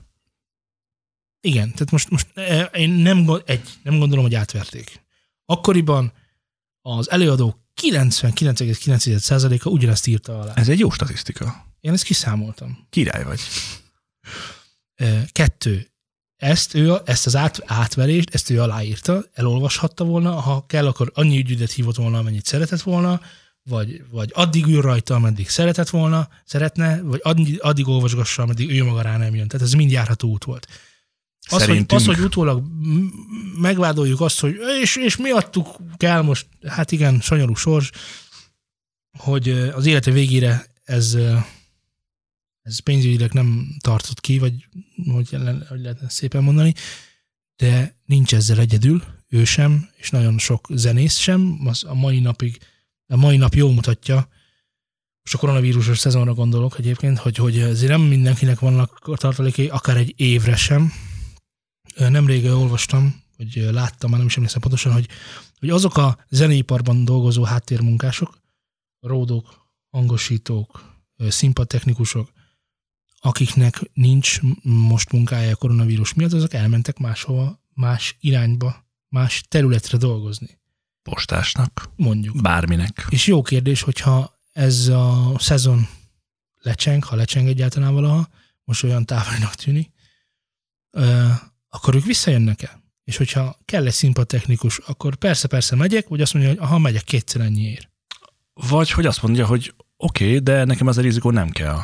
[1.42, 5.06] Igen, tehát most, most eh, én nem, egy, nem gondolom, hogy átverték.
[5.46, 6.14] Akkoriban
[6.82, 10.54] az előadó 99,9%-a ugyanezt írta alá.
[10.54, 11.66] Ez egy jó statisztika.
[11.80, 12.88] Én ezt kiszámoltam.
[12.90, 13.40] Király vagy.
[15.32, 15.92] Kettő.
[16.38, 21.38] Ezt, ő, ezt az át, átverést, ezt ő aláírta, elolvashatta volna, ha kell, akkor annyi
[21.38, 23.22] ügyüdet hívott volna, amennyit szeretett volna,
[23.64, 28.84] vagy, vagy addig ül rajta, ameddig szeretett volna, szeretne, vagy addig, addig olvasgassa, ameddig ő
[28.84, 29.48] maga rá nem jön.
[29.48, 30.68] Tehát ez mind járható út volt.
[31.50, 32.64] Az, hogy, az, hogy utólag
[33.62, 37.92] megvádoljuk azt, hogy és, és miattuk kell most, hát igen, sanyarú sors,
[39.18, 41.18] hogy az élete végére ez,
[42.62, 44.68] ez pénzügyileg nem tartott ki, vagy
[45.12, 45.30] hogy,
[45.70, 46.74] hogy lehetne szépen mondani,
[47.56, 52.58] de nincs ezzel egyedül, ő sem, és nagyon sok zenész sem, az a mai napig,
[53.08, 54.28] a mai nap jól mutatja,
[55.22, 60.14] most a koronavírusos szezonra gondolok egyébként, hogy, hogy azért nem mindenkinek vannak tartalékai, akár egy
[60.16, 60.94] évre sem.
[61.98, 65.08] Nemrég olvastam, vagy láttam, már nem is emlékszem pontosan, hogy,
[65.60, 68.42] hogy azok a zeneiparban dolgozó háttérmunkások,
[69.00, 72.32] ródok, hangosítók, színpadtechnikusok,
[73.20, 80.60] akiknek nincs most munkája a koronavírus miatt, azok elmentek máshova, más irányba, más területre dolgozni.
[81.02, 81.90] Postásnak.
[81.96, 82.42] Mondjuk.
[82.42, 83.08] Bárminek.
[83.10, 85.88] És jó kérdés, hogyha ez a szezon
[86.62, 88.28] lecseng, ha lecseng egyáltalán valaha,
[88.64, 89.92] most olyan távolinak tűnik,
[91.78, 92.84] akkor ők visszajönnek el.
[93.04, 97.42] És hogyha kell egy színpadtechnikus, akkor persze-persze megyek, vagy azt mondja, hogy aha, megyek kétszer
[97.42, 97.90] ennyiért.
[98.70, 101.80] Vagy hogy azt mondja, hogy oké, okay, de nekem ez a rizikó nem kell.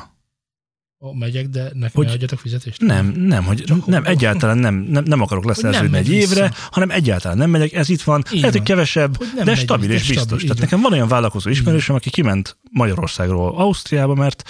[0.99, 2.81] Ó, megyek, de nekem Hogy- adjatok fizetést?
[2.81, 6.67] Nem, nem, hogy Csak nem, hogy- egyáltalán nem, nem, nem akarok leszerződni egy évre, vissza.
[6.71, 10.01] hanem egyáltalán nem megyek, ez itt van, Így lehet, hogy kevesebb, Hogy de stabil és
[10.03, 10.41] stabil, biztos.
[10.41, 10.57] így Tehát van.
[10.69, 14.43] nekem van olyan vállalkozó ismerősöm, aki kiment Magyarországról Ausztriába, mert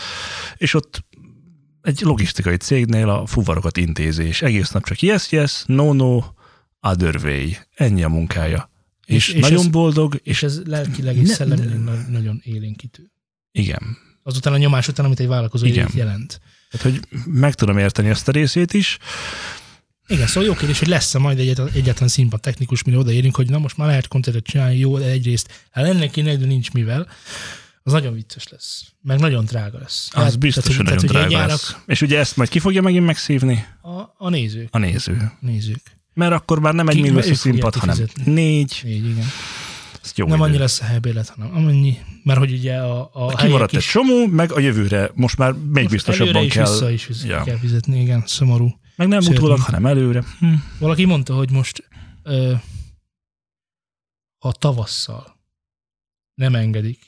[0.57, 1.05] és ott
[1.83, 6.19] egy logisztikai cégnél a fuvarokat intézi, és egész nap csak yes, yes, no, no,
[6.81, 7.49] other way.
[7.75, 8.71] Ennyi a munkája.
[9.05, 13.11] És, És- nagyon ez- boldog, és ez lelkileg és Ne- szellemileg na- nagyon élénkítő.
[13.51, 13.97] igen.
[14.25, 15.89] Azután a nyomás után, amit egy vállalkozó Igen.
[15.93, 16.39] jelent.
[16.71, 18.97] Tehát, hogy meg tudom érteni ezt a részét is.
[20.07, 23.57] Igen, szóval jó kérdés, hogy lesz-e majd egyetlen, egyetlen színpad technikus, mire odaérünk, hogy na
[23.57, 27.07] most már lehet koncertet csinálni, jó, de egyrészt el ennek kéne, de nincs mivel.
[27.83, 28.83] Az nagyon vicces lesz.
[29.01, 30.09] Meg nagyon drága lesz.
[30.11, 31.75] Az Hát, biztos, hogy tehát, nagyon tehát, drága lesz.
[31.85, 33.65] És ugye ezt majd ki fogja megint megszívni?
[33.81, 34.67] A, a nézők.
[34.71, 35.31] A néző.
[35.39, 35.81] nézők.
[36.13, 38.33] Mert akkor már nem egy milliós fogják színpad, hanem kifizetni.
[38.33, 38.81] négy.
[38.85, 39.25] Így, igen.
[40.03, 40.43] Ez jó nem idő.
[40.45, 44.25] annyi lesz a helybérlet, hanem amennyi, mert hogy ugye a, a Kimaradt egy is csomó,
[44.27, 46.63] meg a jövőre most már még most biztosabban is kell.
[46.69, 47.43] vissza is vissza Ja.
[47.43, 48.79] kell fizetni, igen, szomorú.
[48.95, 49.37] Meg nem Szörnyű.
[49.37, 50.23] utólag, hanem előre.
[50.39, 50.53] Hm.
[50.79, 51.87] Valaki mondta, hogy most
[52.23, 52.53] ö,
[54.37, 55.37] ha tavasszal
[56.33, 56.99] nem engedik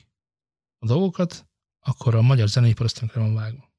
[0.86, 1.48] a dolgokat,
[1.80, 3.74] akkor a magyar zeneipar azt van vágva.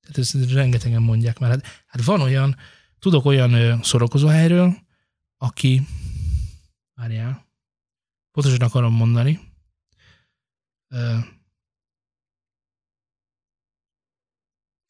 [0.00, 1.50] Tehát ezt rengetegen mondják már.
[1.50, 2.56] Hát, hát van olyan,
[2.98, 4.76] tudok olyan szórakozóhelyről,
[5.36, 5.86] aki,
[6.94, 7.46] várjál,
[8.30, 9.40] pontosan akarom mondani,
[10.88, 11.18] ö,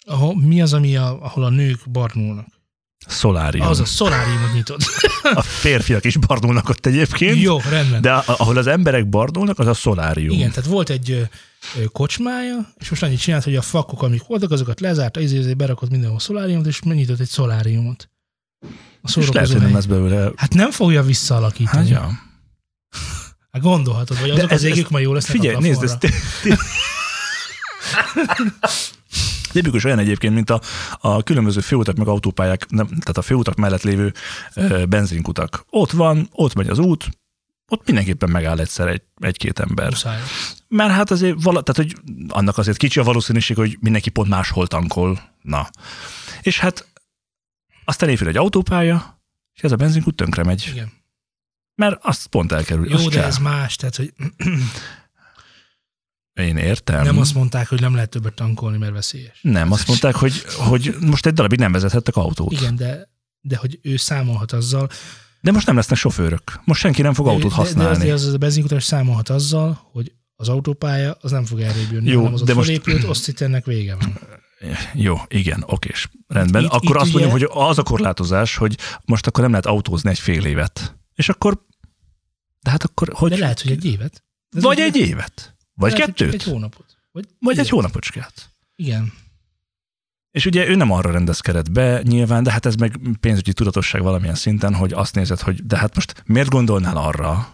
[0.06, 2.53] ahol, mi az, ami a, ahol a nők barnulnak?
[3.06, 3.66] Szolárium.
[3.66, 4.80] Az a szoláriumot nyitod.
[5.34, 7.40] A férfiak is bardulnak ott egyébként.
[7.40, 8.00] Jó, rendben.
[8.00, 10.34] De ahol az emberek bardulnak, az a szolárium.
[10.34, 11.28] Igen, tehát volt egy
[11.92, 15.90] kocsmája, és most annyit csinált, hogy a fakok, amik voltak, azokat lezárta, izé, izé berakott
[15.90, 18.08] mindenhol szoláriumot, és megnyitott egy szoláriumot.
[19.02, 20.30] A És lehet, hogy nem lesz belőle.
[20.36, 21.76] Hát nem fogja visszaalakítani.
[21.78, 22.10] Hát, ja.
[23.52, 26.42] hát gondolhatod, De azok ez- az égük ez- majd jó lesznek Figyelj, a nézd, plafonra.
[29.54, 30.60] Tipikus olyan egyébként, mint a,
[31.00, 34.12] a különböző főutak meg autópályák, nem, tehát a főutak mellett lévő
[34.54, 35.64] ö, benzinkutak.
[35.70, 37.08] Ott van, ott megy az út,
[37.68, 39.88] ott mindenképpen megáll egyszer egy, egy-két ember.
[39.88, 40.20] Muszáj.
[40.68, 44.66] Mert hát azért, vala, tehát, hogy annak azért kicsi a valószínűség, hogy mindenki pont máshol
[44.66, 45.20] tankol.
[45.42, 45.68] Na.
[46.42, 46.88] És hát
[47.84, 49.20] aztán épül egy autópálya,
[49.54, 50.68] és ez a benzinkút tönkre megy.
[50.72, 50.92] Igen.
[51.74, 52.90] Mert azt pont elkerül.
[52.90, 53.26] Jó, de csá.
[53.26, 54.12] ez más, tehát hogy
[56.34, 57.02] Én értem.
[57.04, 59.38] nem azt mondták, hogy nem lehet többet tankolni, mert veszélyes.
[59.42, 62.52] Nem, azt mondták, hogy, hogy most egy darabig nem vezethettek autót.
[62.52, 63.08] Igen, de,
[63.40, 64.88] de hogy ő számolhat azzal,
[65.40, 66.60] De most nem lesznek sofőrök.
[66.64, 67.98] Most senki nem fog autót de, használni.
[67.98, 71.92] de, de az, az a benzinkutas számolhat azzal, hogy az autópálya az nem fog errébb
[71.92, 74.18] jönni, Jó, hanem az ott de most- fölépült, azt itt ennek vége van.
[74.94, 76.08] Jó, igen, okés.
[76.28, 76.62] Rendben.
[76.62, 79.66] Itt- akkor itt azt ugye- mondjuk, hogy az a korlátozás, hogy most akkor nem lehet
[79.66, 80.96] autózni egy fél évet.
[81.14, 81.66] És akkor,
[82.60, 83.30] de hát akkor hogy?
[83.30, 84.24] De lehet, hogy egy évet.
[84.50, 85.53] De vagy ez egy évet.
[85.74, 86.34] Vagy lehet, kettőt.
[86.34, 86.96] Egy hónapot.
[87.12, 87.74] Vagy, vagy egy igen.
[87.74, 88.50] hónapocskát.
[88.76, 89.12] Igen.
[90.30, 94.34] És ugye ő nem arra rendezkedett be nyilván, de hát ez meg pénzügyi tudatosság valamilyen
[94.34, 97.48] szinten, hogy azt nézed, hogy de hát most miért gondolnál arra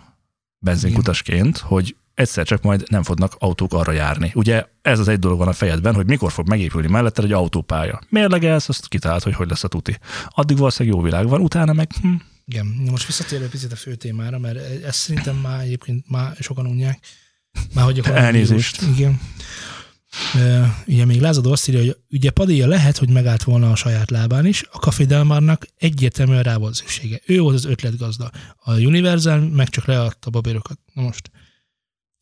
[0.59, 4.33] benzinkutasként, hogy egyszer csak majd nem fognak autók arra járni.
[4.35, 8.00] Ugye ez az egy dolog van a fejedben, hogy mikor fog megépülni mellette egy autópálya.
[8.09, 9.98] Mérlegelsz, azt kitalált, hogy hogy lesz a tuti.
[10.28, 12.66] Addig valószínűleg jó világ van, utána meg hm, Igen.
[12.90, 16.98] Most visszatérve picit a fő témára, mert ezt szerintem már egyébként már sokan unják.
[17.74, 18.82] Már hogy a Elnézést.
[18.82, 19.20] Igen.
[20.34, 24.10] E, ugye még lázadó azt írja, hogy ugye Padilla lehet, hogy megállt volna a saját
[24.10, 27.20] lábán is, a Café Delmarnak egyértelműen rá volt szüksége.
[27.26, 28.30] Ő volt az ötletgazda.
[28.56, 30.78] A Universal meg csak leadta a babérokat.
[30.94, 31.30] Na most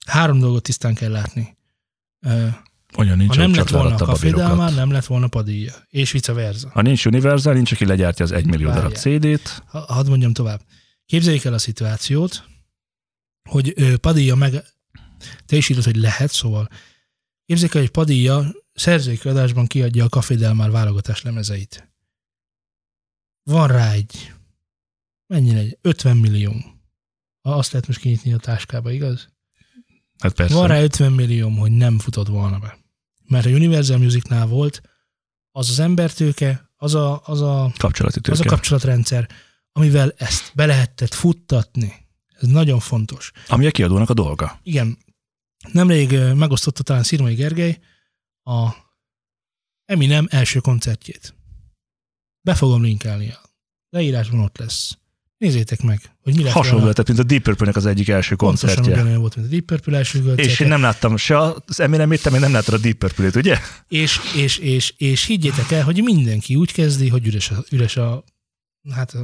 [0.07, 1.57] három dolgot tisztán kell látni.
[2.21, 2.47] Ö,
[2.97, 4.57] Olyan nincs, ha nem lett volna a Café Del papírokat.
[4.57, 5.73] Mar, nem lett volna Padilla.
[5.89, 6.71] És vice versa.
[6.73, 8.93] Ha nincs Universal, nincs, aki legyártja az egymillió darab.
[8.95, 9.63] CD-t.
[9.67, 10.61] Ha, hadd mondjam tovább.
[11.07, 12.45] Képzeljék el a szituációt,
[13.49, 14.65] hogy Padilla meg...
[15.47, 16.69] Te is írod, hogy lehet, szóval
[17.45, 21.93] képzeljék el, hogy Padilla szerzői kiadásban kiadja a Café Mar válogatás lemezeit.
[23.43, 24.33] Van rá egy...
[25.27, 25.79] Mennyire egy?
[25.81, 26.53] 50 millió.
[27.41, 29.29] Azt lehet most kinyitni a táskába, igaz?
[30.19, 30.55] Hát persze.
[30.55, 32.79] Van rá 50 millió, hogy nem futott volna be.
[33.25, 34.81] Mert a Universal Musicnál volt
[35.51, 38.39] az az embertőke, az a, az a, Kapcsolati tőke.
[38.39, 39.29] az a kapcsolatrendszer,
[39.73, 42.07] amivel ezt be lehetett futtatni.
[42.41, 43.33] Ez nagyon fontos.
[43.49, 44.61] Ami a kiadónak a dolga.
[44.63, 44.99] Igen,
[45.73, 47.79] nemrég megosztotta talán Szirmai Gergely
[48.43, 48.69] a
[49.85, 51.35] Eminem első koncertjét.
[52.41, 53.35] Be fogom linkelni.
[53.91, 54.99] Leírásban ott lesz.
[55.39, 58.69] Nézzétek meg, hogy mi lett Hasonló lehetett, mint a Deep Purple-nek az egyik első Pontosan
[58.69, 58.93] koncertje.
[58.93, 60.45] ugyanolyan volt, mint a Deep Purple első koncertje.
[60.45, 63.59] És én nem láttam se az Eminem-ét, te még nem láttad a Deep Purple-ét, ugye?
[63.89, 68.25] És, és, és, és higgyétek el, hogy mindenki úgy kezdi, hogy üres a, üres a
[68.91, 69.17] hát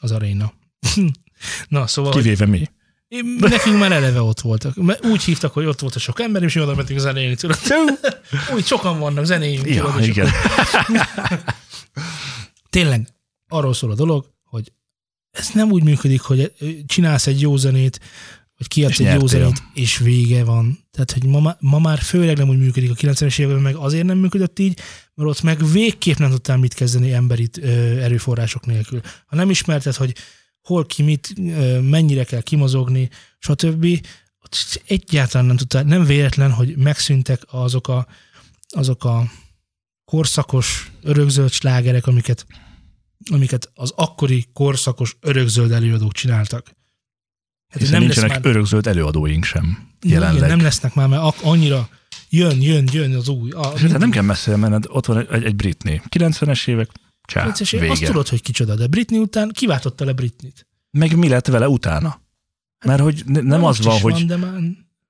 [0.00, 0.52] az aréna.
[1.68, 2.68] Na, szóval, hogy Kivéve mi.
[3.14, 4.74] Én- nekünk már eleve ott voltak.
[5.02, 7.58] Úgy hívtak, hogy ott volt a sok ember, és mi oda mentünk zenélni, tudod.
[8.54, 9.66] Úgy sokan vannak, zenéljünk.
[9.68, 10.28] Ja, tudod, igen.
[12.70, 13.08] tényleg
[13.48, 14.72] arról szól a dolog, hogy
[15.30, 16.52] ez nem úgy működik, hogy
[16.86, 18.00] csinálsz egy jó zenét,
[18.58, 20.78] vagy kiadsz egy jó zenét, és vége van.
[20.90, 24.18] Tehát, hogy ma, ma már főleg nem úgy működik a 90-es években, meg azért nem
[24.18, 24.78] működött így,
[25.14, 27.68] mert ott meg végképp nem tudtál mit kezdeni emberi ö,
[28.00, 29.00] erőforrások nélkül.
[29.26, 30.14] Ha nem ismerted, hogy
[30.64, 31.34] hol ki mit,
[31.82, 34.06] mennyire kell kimozogni, stb.,
[34.86, 38.06] egyáltalán nem tudtál, nem véletlen, hogy megszűntek azok a,
[38.68, 39.30] azok a
[40.04, 42.46] korszakos örökzöld slágerek, amiket,
[43.32, 46.70] amiket az akkori korszakos örökzöld előadók csináltak.
[47.68, 50.36] Hát Hiszen nincsenek örökzöld előadóink sem jelenleg.
[50.36, 51.88] Igen, nem lesznek már, mert annyira
[52.28, 53.50] jön, jön, jön az új.
[53.50, 56.00] A, Tehát nem kell messzire menned, ott van egy, egy Britney.
[56.10, 56.90] 90-es évek,
[57.24, 57.90] csá, Vicces, vége.
[57.90, 60.66] Azt tudod, hogy kicsoda, de Britney után kiváltotta le Britney-t.
[60.90, 62.20] Meg mi lett vele utána?
[62.84, 64.60] Mert hogy ne- nem az Most van, hogy Van, de már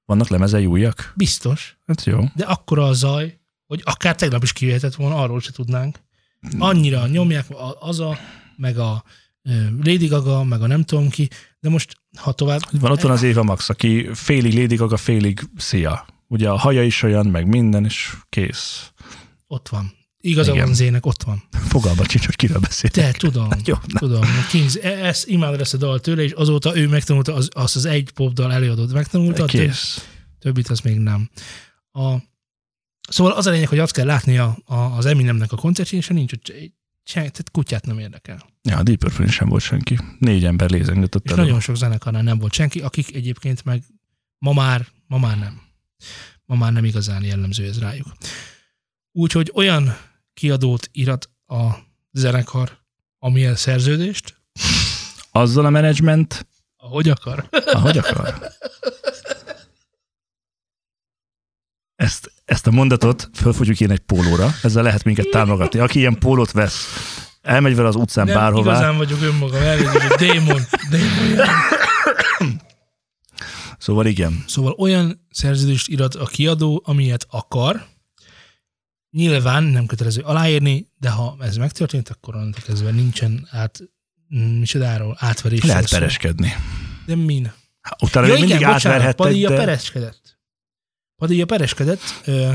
[0.04, 1.12] vannak lemezei újak.
[1.16, 1.78] biztos.
[1.86, 2.24] Hát jó.
[2.34, 5.98] De akkora a zaj, hogy akár tegnap is kijöhetett volna, arról se tudnánk.
[6.58, 7.46] Annyira nyomják
[7.80, 8.18] az a,
[8.56, 9.04] meg a
[9.82, 11.28] Lady Gaga, meg a nem tudom ki,
[11.60, 12.60] de most, ha tovább...
[12.80, 16.06] Van ott van az Éva Max, aki félig Lady Gaga, félig Szia.
[16.28, 18.92] Ugye a haja is olyan, meg minden, és kész.
[19.46, 19.92] Ott van.
[20.24, 20.64] Igaza Igen.
[20.64, 21.42] van Zének, ott van.
[21.50, 22.90] Fogalmat sincs, hogy kiről beszél.
[22.92, 23.98] De tudom, Jó, na.
[23.98, 24.22] tudom.
[24.48, 27.84] Kings, e- ezt imádod ezt a dal tőle, és azóta ő megtanulta, az, azt az
[27.84, 30.08] egy popdal előadót megtanulta, a több, Kész.
[30.38, 31.30] többit az még nem.
[31.92, 32.14] A,
[33.08, 36.08] szóval az a lényeg, hogy azt kell látni a, a, az Eminemnek a koncertjén, és
[36.08, 36.52] nincs ott
[37.04, 38.46] se, tehát kutyát nem érdekel.
[38.62, 39.98] Ja, a Deep Purple sem volt senki.
[40.18, 43.82] Négy ember lézengett ott És nagyon sok zenekarnál nem volt senki, akik egyébként meg
[44.38, 45.60] ma már, ma már nem.
[46.44, 48.06] Ma már nem igazán jellemző ez rájuk.
[49.12, 49.96] Úgyhogy olyan
[50.34, 51.70] kiadót írat a
[52.12, 52.78] zenekar,
[53.18, 54.42] amilyen szerződést,
[55.36, 57.48] Azzal a menedzsment, ahogy akar.
[57.50, 58.52] ahogy akar.
[61.94, 65.78] Ezt, ezt a mondatot föl fogjuk írni egy pólóra, ezzel lehet minket támogatni.
[65.78, 66.86] Aki ilyen pólót vesz,
[67.42, 70.60] elmegy vele az utcán Nem bárhová, igazán vagyok önmagam, egy démon.
[70.90, 71.46] démon.
[73.78, 74.44] szóval igen.
[74.46, 77.86] Szóval olyan szerződést írat a kiadó, amilyet akar.
[79.14, 83.80] Nyilván nem kötelező aláírni, de ha ez megtörtént, akkor onnantól kezdve nincsen át,
[84.34, 85.62] mm, micsodáról átverés.
[85.62, 86.52] Lehet pereskedni.
[87.06, 87.52] De min?
[88.00, 89.56] Utána Ja, még mindig igen, bocsánat, Padilla de...
[89.56, 90.38] pereskedett.
[91.16, 92.00] Padilla pereskedett.
[92.24, 92.52] Ö,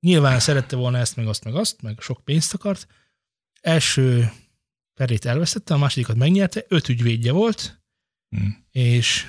[0.00, 2.86] nyilván szerette volna ezt, meg azt, meg azt, meg sok pénzt akart.
[3.60, 4.32] Első
[4.94, 7.82] perét elvesztette, a másodikat megnyerte, öt ügyvédje volt,
[8.28, 8.46] Hm.
[8.70, 9.26] és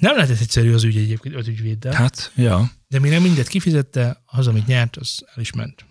[0.00, 2.70] nem lehetett egyszerű az ügy egyébként öt ügyvéddel, Hát, ja.
[2.88, 5.84] de mire mindet kifizette, az, amit nyert, az el is ment.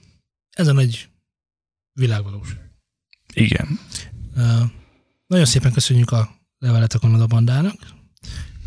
[0.49, 1.09] Ez a nagy
[1.93, 2.71] világvalóság.
[3.33, 3.79] Igen.
[4.35, 4.61] Ö,
[5.27, 7.75] nagyon szépen köszönjük a levelet a Kanada bandának.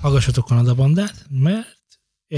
[0.00, 1.80] Hallgassatok Kanada bandát, mert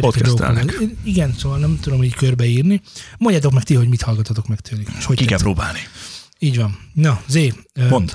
[0.00, 0.74] Podcastelnek.
[1.04, 2.80] Igen, szóval nem tudom így körbeírni.
[3.18, 4.88] Mondjátok meg ti, hogy mit hallgatotok meg tőlük.
[4.98, 5.78] És hogy Ki kell próbálni.
[6.38, 6.78] Így van.
[6.92, 8.10] Na, Zé, ö, Mondd.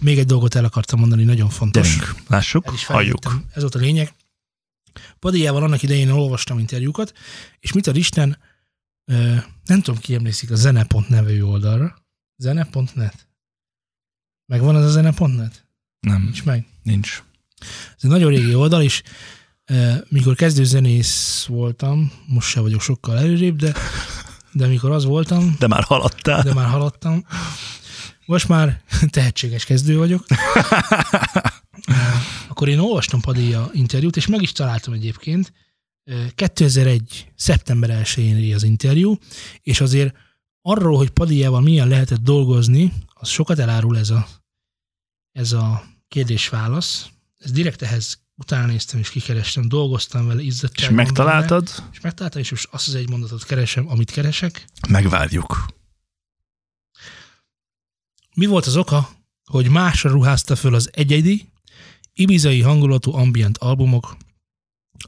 [0.00, 1.96] Még egy dolgot el akartam mondani, nagyon fontos.
[1.98, 3.42] Gyerünk, lássuk, halljuk.
[3.54, 4.14] Ez volt a lényeg.
[5.18, 7.12] Padijával annak idején olvastam interjúkat,
[7.60, 8.38] és mit ad Isten,
[9.64, 11.96] nem tudom, ki emlékszik a zene.net nevű oldalra.
[12.36, 13.28] Zene.net?
[14.46, 15.66] Megvan az a zene.net?
[16.00, 16.66] Nem, Nincs meg.
[16.82, 17.22] nincs.
[17.96, 19.02] Ez egy nagyon régi oldal, és
[20.08, 23.74] mikor kezdőzenész voltam, most se vagyok sokkal előrébb, de,
[24.52, 26.42] de mikor az voltam, De már haladtál.
[26.42, 27.24] de már haladtam,
[28.26, 30.24] most már tehetséges kezdő vagyok,
[32.48, 35.52] akkor én olvastam Padilla interjút, és meg is találtam egyébként,
[36.10, 37.30] Ö, 2001.
[37.36, 39.18] szeptember 1-én az interjú,
[39.62, 40.14] és azért
[40.62, 44.26] arról, hogy Padijával milyen lehetett dolgozni, az sokat elárul ez a,
[45.32, 47.08] ez a kérdés-válasz.
[47.38, 51.64] Ez direkt ehhez utána néztem és kikerestem, dolgoztam vele, És izzadságban megtaláltad?
[51.76, 54.64] benne, És megtaláltam, és most azt az egy mondatot keresem, amit keresek.
[54.88, 55.66] Megvárjuk.
[58.34, 59.10] Mi volt az oka,
[59.44, 61.48] hogy másra ruházta föl az egyedi,
[62.12, 64.16] ibizai hangulatú ambient albumok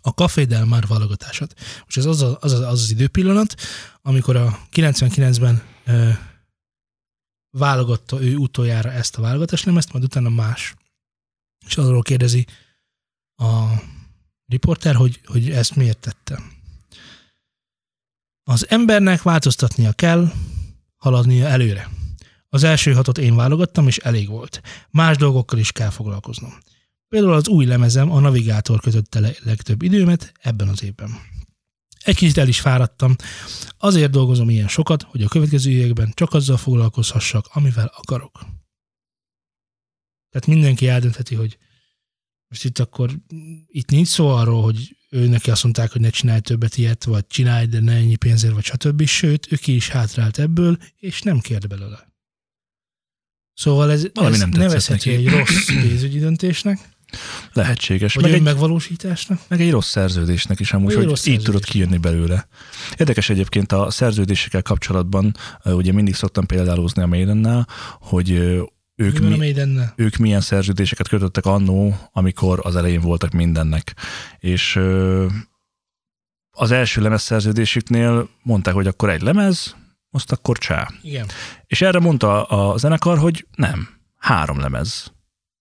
[0.01, 1.55] a Café Del Mar válogatását.
[1.85, 3.55] Most ez az, a, az, az, az időpillanat,
[4.03, 6.11] amikor a 99-ben ö,
[7.51, 10.75] válogatta ő utoljára ezt a válogatást, nem ezt, majd utána más.
[11.67, 12.47] És arról kérdezi
[13.37, 13.67] a
[14.47, 16.43] riporter, hogy, hogy ezt miért tette.
[18.43, 20.33] Az embernek változtatnia kell,
[20.97, 21.91] haladnia előre.
[22.57, 24.61] Az első hatot én válogattam, és elég volt.
[24.91, 26.53] Más dolgokkal is kell foglalkoznom.
[27.09, 31.11] Például az új lemezem a navigátor között tele legtöbb időmet ebben az évben.
[32.05, 33.17] Egy kicsit el is fáradtam,
[33.79, 38.33] azért dolgozom ilyen sokat, hogy a következő években csak azzal foglalkozhassak, amivel akarok.
[40.31, 41.59] Tehát mindenki eldöntheti, hogy
[42.49, 43.11] most itt akkor
[43.67, 47.27] itt nincs szó arról, hogy ő neki azt mondták, hogy ne csinálj többet ilyet, vagy
[47.27, 49.07] csinálj, de ne ennyi pénzért, vagy stb.
[49.07, 52.15] Sőt, ő ki is hátrált ebből, és nem kért belőle.
[53.57, 55.27] Szóval ez, Valami ez nem nevezhető neki.
[55.27, 56.79] egy rossz pénzügyi döntésnek,
[57.53, 58.15] Lehetséges.
[58.15, 59.41] vagy Meg egy, önmegvalósításnak.
[59.49, 62.49] meg egy rossz szerződésnek is amúgy, hogy így tudod kijönni belőle.
[62.97, 67.69] Érdekes egyébként a szerződésekkel kapcsolatban, ugye mindig szoktam példálózni a Maidennel,
[68.01, 68.31] hogy
[68.97, 69.55] ők, Mi
[69.97, 73.95] ők milyen szerződéseket kötöttek annó, amikor az elején voltak mindennek.
[74.39, 74.81] És
[76.51, 79.75] az első lemez szerződésüknél mondták, hogy akkor egy lemez,
[80.17, 80.91] azt akkor csá.
[81.03, 81.27] Igen.
[81.67, 83.89] És erre mondta a zenekar, hogy nem,
[84.19, 85.13] három lemez.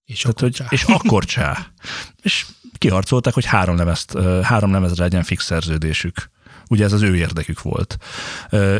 [0.06, 1.68] És Tehát, akkor hogy, és akkor csá.
[2.22, 2.45] És
[2.78, 6.30] kiharcolták, hogy három, lemezt, három lemezre legyen fix szerződésük.
[6.70, 7.97] Ugye ez az ő érdekük volt.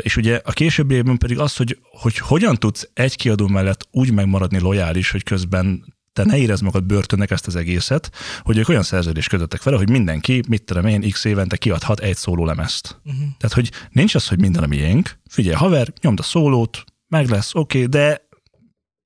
[0.00, 4.12] És ugye a későbbi évben pedig az, hogy, hogy hogyan tudsz egy kiadó mellett úgy
[4.12, 8.10] megmaradni lojális, hogy közben te ne érezd magad börtönnek ezt az egészet,
[8.42, 12.16] hogy ők olyan szerződést kötöttek vele, hogy mindenki, mit tudom én, x évente kiadhat egy
[12.16, 13.00] szóló lemezt.
[13.04, 13.22] Uh-huh.
[13.38, 15.18] Tehát, hogy nincs az, hogy minden a miénk.
[15.28, 18.28] Figyelj, haver, nyomd a szólót, meg lesz, oké, okay, de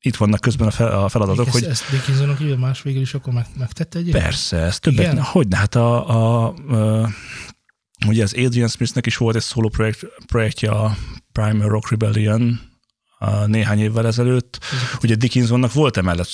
[0.01, 3.15] itt vannak közben a, fel, a feladatok, Ezt, hogy ezt Dickinsonon kívül más végül is
[3.15, 5.13] akkor meg, megtette egy Persze, ez többet.
[5.13, 5.23] Igen?
[5.23, 7.09] Hogyne, hát a, a, a,
[8.07, 10.97] ugye az Adrian Smithnek is volt egy szóló projekt, projektje, a
[11.33, 12.70] Primal Rock Rebellion
[13.47, 14.59] néhány évvel ezelőtt.
[15.03, 16.29] Ugye Dickinsonnak volt emellett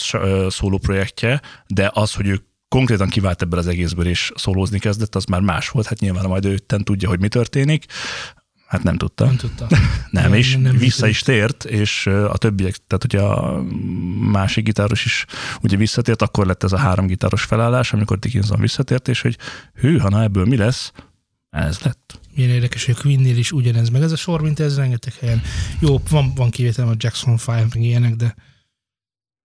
[0.49, 5.25] szóló projektje, de az, hogy ő konkrétan kivált ebből az egészből és szólózni kezdett, az
[5.25, 5.87] már más volt.
[5.87, 7.85] Hát nyilván majd ő tudja, hogy mi történik.
[8.67, 9.25] Hát nem tudta.
[9.25, 9.67] Nem tudta.
[10.11, 13.63] Nem, és nem nem vissza is tért, és a többiek, tehát ugye a
[14.31, 15.25] másik gitáros is
[15.63, 19.39] ugye visszatért, akkor lett ez a három gitáros felállás, amikor Dickinson visszatért, és hogy
[19.75, 20.93] hű, ha na ebből mi lesz,
[21.51, 22.21] ez lett.
[22.37, 25.43] Milyen érdekes, hogy a Queen-nél is ugyanez, meg ez a sor, mint ez rengeteg helyen.
[25.81, 28.35] Jó, van, van kivétel a Jackson 5, meg ilyenek, de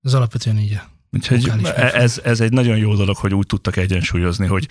[0.02, 0.74] ez alapvetően így.
[0.74, 1.94] a- Úgyhogy megfelelő.
[1.98, 4.68] ez, ez egy nagyon jó dolog, hogy úgy tudtak egyensúlyozni, hogy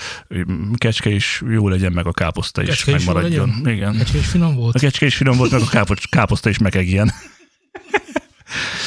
[0.75, 3.49] kecske is jó legyen, meg a káposzta is Kecske is jó megmaradjon.
[3.49, 3.73] legyen?
[3.75, 3.97] Igen.
[3.97, 4.79] Kecske is finom A volt.
[4.79, 7.13] kecske is finom volt, meg a káposzta is megegjen.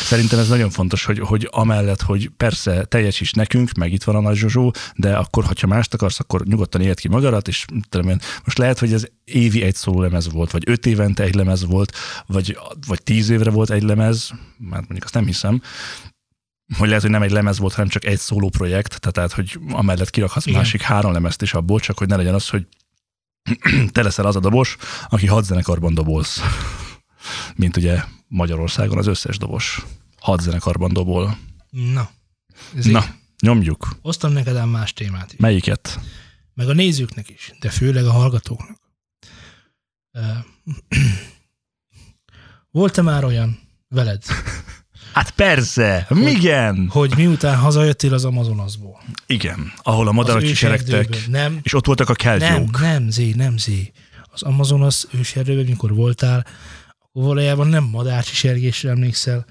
[0.03, 4.19] Szerintem ez nagyon fontos, hogy, hogy amellett, hogy persze teljesíts nekünk, meg itt van a
[4.19, 8.19] nagy Zsozsó, de akkor, ha mást akarsz, akkor nyugodtan éld ki magadat, és tudom én,
[8.43, 11.95] most lehet, hogy ez évi egy szóló lemez volt, vagy öt évente egy lemez volt,
[12.27, 12.57] vagy,
[12.87, 15.61] vagy tíz évre volt egy lemez, már mondjuk azt nem hiszem,
[16.77, 20.09] hogy lehet, hogy nem egy lemez volt, hanem csak egy szóló projekt, tehát hogy amellett
[20.09, 20.59] kirakhatsz Igen.
[20.59, 22.67] másik három lemezt is abból, csak hogy ne legyen az, hogy
[23.91, 24.77] te leszel az a dobos,
[25.09, 26.41] aki hat zenekarban dobolsz.
[27.55, 29.85] Mint ugye Magyarországon az összes dobos
[30.19, 31.37] hat zenekarban dobol.
[31.69, 32.09] Na.
[32.75, 33.09] Ez Na, így.
[33.41, 33.95] nyomjuk.
[34.01, 35.39] Hoztam neked ám más témát is.
[35.39, 35.99] Melyiket?
[36.53, 38.79] Meg a nézőknek is, de főleg a hallgatóknak.
[42.71, 44.23] Volt-e már olyan veled,
[45.13, 49.73] Hát persze, igen, hogy miután hazajöttél az Amazonasból, igen.
[49.77, 52.79] Ahol a madarak őserdőből, nem, és ott voltak a nem, keltyók.
[52.79, 53.91] nem, Zé, nem, Zé.
[54.31, 56.45] Az Amazonas őserdőben, mikor voltál,
[57.13, 59.45] akkor valójában nem madárcsisergésre emlékszel,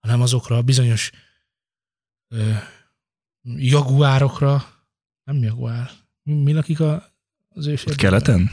[0.00, 1.10] hanem azokra a bizonyos
[2.28, 2.52] ö,
[3.56, 4.64] jaguárokra,
[5.24, 5.90] nem jaguár,
[6.22, 6.94] mi, mi lakik a,
[7.48, 7.96] az Ott őserdőben?
[7.96, 8.50] keleten?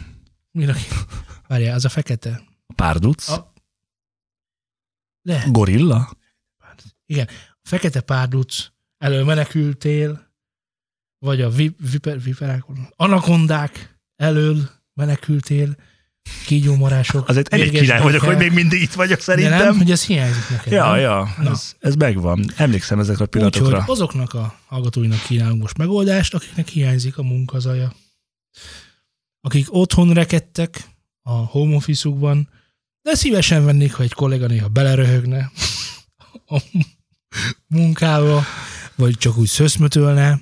[0.52, 0.90] Mi lakik?
[1.48, 2.44] Várjál, az a fekete.
[2.66, 3.30] A párduc?
[3.30, 3.54] A-
[5.22, 5.52] Lehet.
[5.52, 6.18] Gorilla?
[7.06, 7.28] Igen,
[7.64, 8.68] a fekete párduc,
[8.98, 10.34] elől menekültél,
[11.20, 15.76] vagy a vi, viper, viperákon, anakondák elől menekültél,
[16.46, 17.28] kígyómarások.
[17.30, 19.60] Azért elég király vagyok, hogy még mindig itt vagyok De szerintem.
[19.60, 20.74] nem, hogy ez hiányzik neked.
[20.74, 21.00] Ja, nem?
[21.00, 21.50] ja, Na.
[21.50, 22.46] ez, ez megvan.
[22.56, 23.78] Emlékszem ezekre a pillanatokra.
[23.78, 27.94] Úgyhogy azoknak a hallgatóinak kínálunk most megoldást, akiknek hiányzik a munkazaja.
[29.42, 30.90] akik otthon rekedtek
[31.22, 32.50] a home office-ukban,
[33.02, 35.52] de szívesen vennék, ha egy kollega néha beleröhögne
[36.48, 36.62] a
[37.68, 38.44] munkába,
[38.96, 40.42] vagy csak úgy szöszmötölne.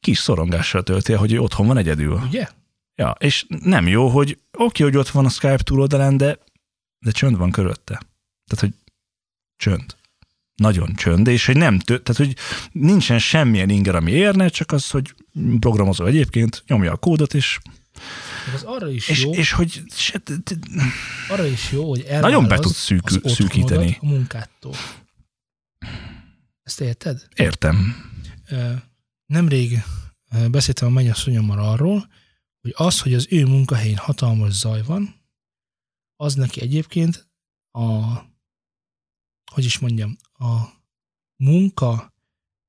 [0.00, 2.20] kis szorongással tölti hogy ő otthon van egyedül.
[2.28, 2.48] Ugye?
[2.94, 6.38] Ja, és nem jó, hogy oké, hogy ott van a Skype túloldalán, de,
[7.06, 8.00] de csönd van körötte.
[8.46, 8.72] Tehát, hogy
[9.56, 9.96] csönd.
[10.54, 12.36] Nagyon csönd, és hogy nem tő, tehát, hogy
[12.72, 15.14] nincsen semmilyen inger, ami érne, csak az, hogy
[15.60, 17.58] programozó egyébként, nyomja a kódot, és,
[18.54, 20.22] az arra is és, jó, és hogy se,
[21.28, 23.98] arra is jó, hogy Nagyon be tudsz otthonodat szűkíteni.
[24.00, 24.74] a munkától.
[26.62, 27.28] Ezt érted?
[27.34, 27.94] értem.
[29.26, 29.82] Nemrég
[30.50, 32.08] beszéltem a mennyasszonyommal arról,
[32.60, 35.15] hogy az, hogy az ő munkahelyén hatalmas zaj van,
[36.16, 37.28] az neki egyébként
[37.70, 38.16] a,
[39.52, 40.62] hogy is mondjam, a
[41.36, 42.14] munka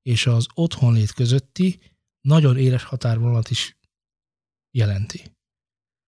[0.02, 1.80] és az otthonlét közötti
[2.20, 3.78] nagyon éles határvonalat is
[4.70, 5.36] jelenti.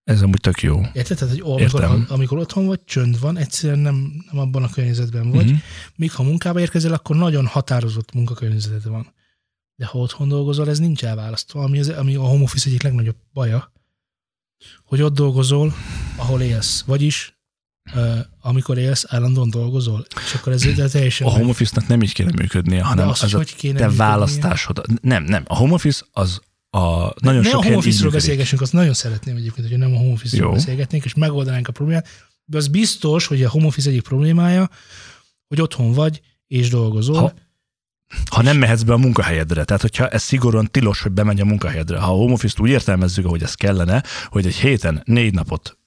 [0.03, 0.81] Ez amúgy tök jó.
[0.93, 1.17] Érted?
[1.17, 2.05] Tehát, hogy amikor, Értem.
[2.09, 5.45] amikor otthon vagy, csönd van, egyszerűen nem, nem abban a környezetben vagy.
[5.45, 5.55] Mhm.
[5.95, 9.13] Míg ha munkába érkezel, akkor nagyon határozott munkakörnyezeted van.
[9.75, 13.17] De ha otthon dolgozol, ez nincs elválasztva, ami, az, ami a home office egyik legnagyobb
[13.33, 13.71] baja,
[14.85, 15.73] hogy ott dolgozol,
[16.15, 16.83] ahol élsz.
[16.85, 17.39] Vagyis,
[18.41, 20.05] amikor élsz, állandóan dolgozol.
[20.25, 21.27] És akkor ez de teljesen...
[21.27, 24.07] A home office-nak nem így kéne működnie, hanem az, az, hogy kéne te működnie?
[24.07, 24.81] választásod.
[25.01, 25.43] Nem, nem.
[25.47, 29.35] A home office az a nagyon ne sok a home office-ról beszélgessünk, azt nagyon szeretném
[29.35, 32.07] egyébként, hogy nem a home office-ról beszélgetnénk, és megoldanánk a problémát.
[32.45, 34.69] De az biztos, hogy a home office egyik problémája,
[35.47, 37.19] hogy otthon vagy, és dolgozol.
[37.19, 37.33] Ha-
[38.29, 39.63] ha nem mehetsz be a munkahelyedre.
[39.63, 41.99] Tehát, hogyha ez szigorúan tilos, hogy bemenj a munkahelyedre.
[41.99, 45.80] Ha a home office-t úgy értelmezzük, ahogy ez kellene, hogy egy héten négy napot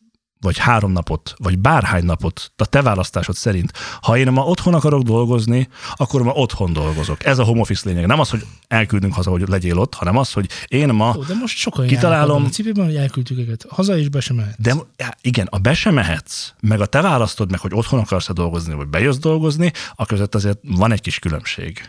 [0.45, 5.03] vagy három napot, vagy bárhány napot, a te választásod szerint, ha én ma otthon akarok
[5.03, 7.25] dolgozni, akkor ma otthon dolgozok.
[7.25, 8.07] Ez a home office lényeg.
[8.07, 11.35] Nem az, hogy elküldünk haza, hogy legyél ott, hanem az, hogy én ma Ó, de
[11.35, 12.45] most sokan Kitalálom.
[12.45, 13.67] a cipőben, hogy elküldtük őket.
[13.69, 14.61] Haza is be sem mehet.
[14.61, 14.75] De
[15.21, 18.87] igen, a be sem mehetsz, meg a te választod meg, hogy otthon akarsz dolgozni, vagy
[18.87, 21.89] bejössz dolgozni, a között azért van egy kis különbség.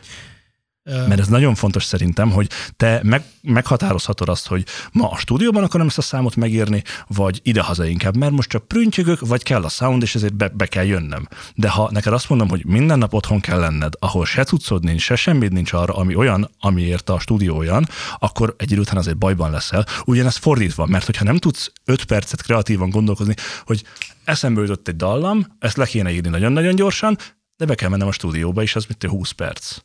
[0.86, 5.88] Mert ez nagyon fontos szerintem, hogy te meg, meghatározhatod azt, hogy ma a stúdióban akarom
[5.88, 10.01] ezt a számot megírni, vagy idehaza inkább, mert most csak prüntjügök, vagy kell a sound,
[10.01, 11.27] és ezért be, be kell jönnöm.
[11.55, 15.01] De ha neked azt mondom, hogy minden nap otthon kell lenned, ahol se cuccod nincs,
[15.01, 17.88] se semmit nincs arra, ami olyan, amiért a stúdió olyan,
[18.19, 19.86] akkor egy idő után azért bajban leszel.
[20.05, 23.33] Ugyanez fordítva, mert hogyha nem tudsz 5 percet kreatívan gondolkozni,
[23.65, 23.83] hogy
[24.23, 27.17] eszembe jutott egy dallam, ezt le kéne írni nagyon-nagyon gyorsan,
[27.57, 29.77] de be kell mennem a stúdióba, és az mit 20 perc.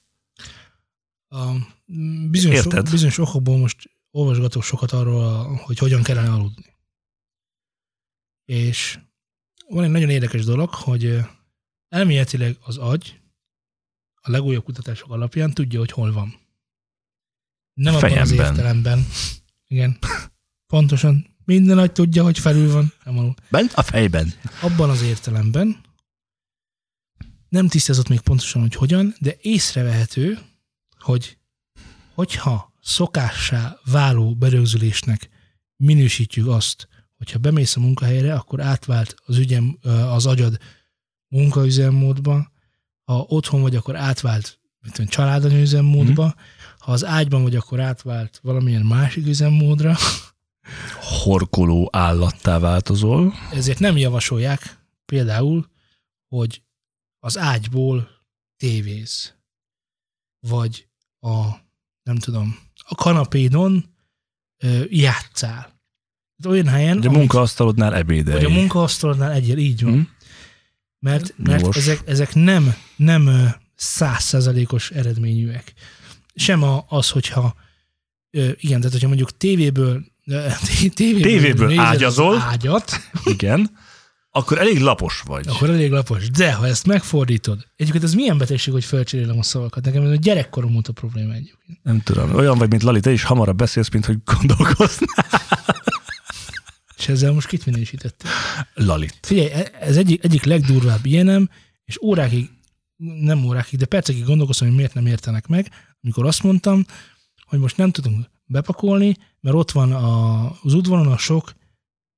[1.30, 1.54] A
[2.30, 2.90] bizonyos, Érted?
[2.90, 6.64] bizonyos okokból most olvasgatok sokat arról, hogy hogyan kellene aludni.
[8.44, 8.98] És
[9.68, 11.18] van egy nagyon érdekes dolog, hogy
[11.88, 13.20] elméletileg az agy
[14.14, 16.34] a legújabb kutatások alapján tudja, hogy hol van.
[17.72, 18.46] Nem abban az Fejemben.
[18.46, 19.06] értelemben.
[19.66, 19.98] Igen.
[20.66, 21.36] Pontosan.
[21.44, 23.34] Minden agy tudja, hogy felül van, nem alul.
[23.50, 24.32] Bent a fejben.
[24.62, 25.80] abban az értelemben
[27.50, 30.38] nem tisztázott még pontosan, hogy hogyan, de észrevehető,
[31.02, 31.38] hogy
[32.14, 35.28] hogyha szokássá váló berögzülésnek
[35.76, 39.78] minősítjük azt, hogyha bemész a munkahelyre, akkor átvált az ügyem,
[40.08, 40.58] az agyad
[41.28, 42.50] munkaüzemmódba,
[43.04, 46.34] ha otthon vagy, akkor átvált mit tudom, családanya üzemmódba,
[46.78, 49.96] ha az ágyban vagy, akkor átvált valamilyen másik üzemmódra,
[51.00, 53.34] Horkoló állattá változol.
[53.52, 55.70] ezért nem javasolják például,
[56.28, 56.62] hogy
[57.18, 58.08] az ágyból
[58.56, 59.34] tévéz,
[60.46, 60.88] vagy
[61.20, 61.46] a
[62.02, 62.58] nem tudom,
[62.88, 63.84] a kanapédon
[64.58, 65.78] ö, játszál.
[66.46, 68.42] Olyan helyen, Hogy a munkaasztalodnál ebédelj.
[68.42, 69.92] vagy a munkaasztalnál egyel, így van.
[69.92, 70.00] Hm?
[70.98, 71.76] Mert, mert Jogos.
[71.76, 73.30] ezek, ezek nem, nem
[73.74, 75.72] százszerzalékos eredményűek.
[76.34, 77.54] Sem a, az, hogyha
[78.30, 80.04] ö, igen, tehát hogyha mondjuk tévéből
[80.94, 82.38] tévéből, Tévéből ágyazol.
[82.40, 82.92] ágyat,
[83.24, 83.70] Igen.
[84.32, 85.48] Akkor elég lapos vagy.
[85.48, 86.30] akkor elég lapos.
[86.30, 89.84] De ha ezt megfordítod, egyébként ez milyen betegség, hogy felcserélem a szavakat.
[89.84, 91.78] Nekem ez a gyerekkorom óta probléma egyébként.
[91.82, 92.34] Nem tudom.
[92.34, 95.26] Olyan vagy, mint Lali, te is hamarabb beszélsz, mint hogy gondolkoznál.
[96.96, 98.30] És ezzel most kit minősítettél?
[98.74, 99.18] Lalit.
[99.22, 101.48] Figyelj, e- ez egyik, egyik legdurvább ilyenem,
[101.84, 102.50] és órákig,
[102.96, 105.70] nem órákig, de percekig gondolkoztam, hogy miért nem értenek meg,
[106.02, 106.84] amikor azt mondtam,
[107.46, 111.52] hogy most nem tudunk bepakolni, mert ott van a, az udvaron a sok,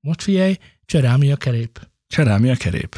[0.01, 1.91] most figyelj, cserámi a kerép.
[2.13, 2.97] Cserámi a kerép.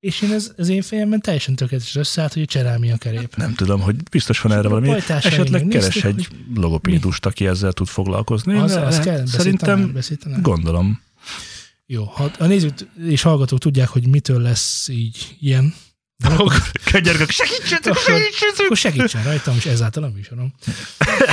[0.00, 3.36] És én ez, az én fejemben teljesen tökéletes összeállt, hogy a cserámi a kerép.
[3.36, 4.90] Nem tudom, hogy biztos van erre valami.
[5.08, 8.56] Esetleg keres egy logopédust, aki ezzel tud foglalkozni.
[8.58, 10.42] Az, az kell, Szerintem beszéltem.
[10.42, 11.00] gondolom.
[11.86, 12.74] Jó, ha a nézők
[13.06, 15.74] és hallgatók tudják, hogy mitől lesz így ilyen
[16.16, 16.52] dolog,
[16.92, 18.64] Könyörgök, segítsetek, segítsetek!
[18.64, 20.54] akkor segítsen rajtam, és ezáltal a műsorom.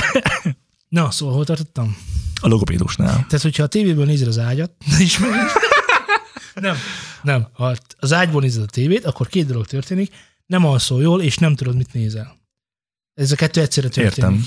[0.88, 1.96] Na, szóval hol tartottam?
[2.40, 3.12] A logopédusnál.
[3.12, 5.30] Tehát, hogyha a tévéből nézed az ágyat, is meg...
[6.60, 6.76] nem,
[7.22, 7.48] nem.
[7.52, 10.14] Ha az ágyból nézed a tévét, akkor két dolog történik.
[10.46, 12.36] Nem alszol jól, és nem tudod, mit nézel.
[13.14, 14.16] Ez a kettő egyszerre történik.
[14.36, 14.46] Értem.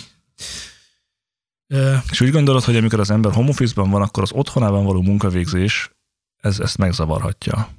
[1.67, 5.01] Ö, És úgy gondolod, hogy amikor az ember home office-ban van, akkor az otthonában való
[5.01, 5.91] munkavégzés
[6.37, 7.69] ez, ezt megzavarhatja.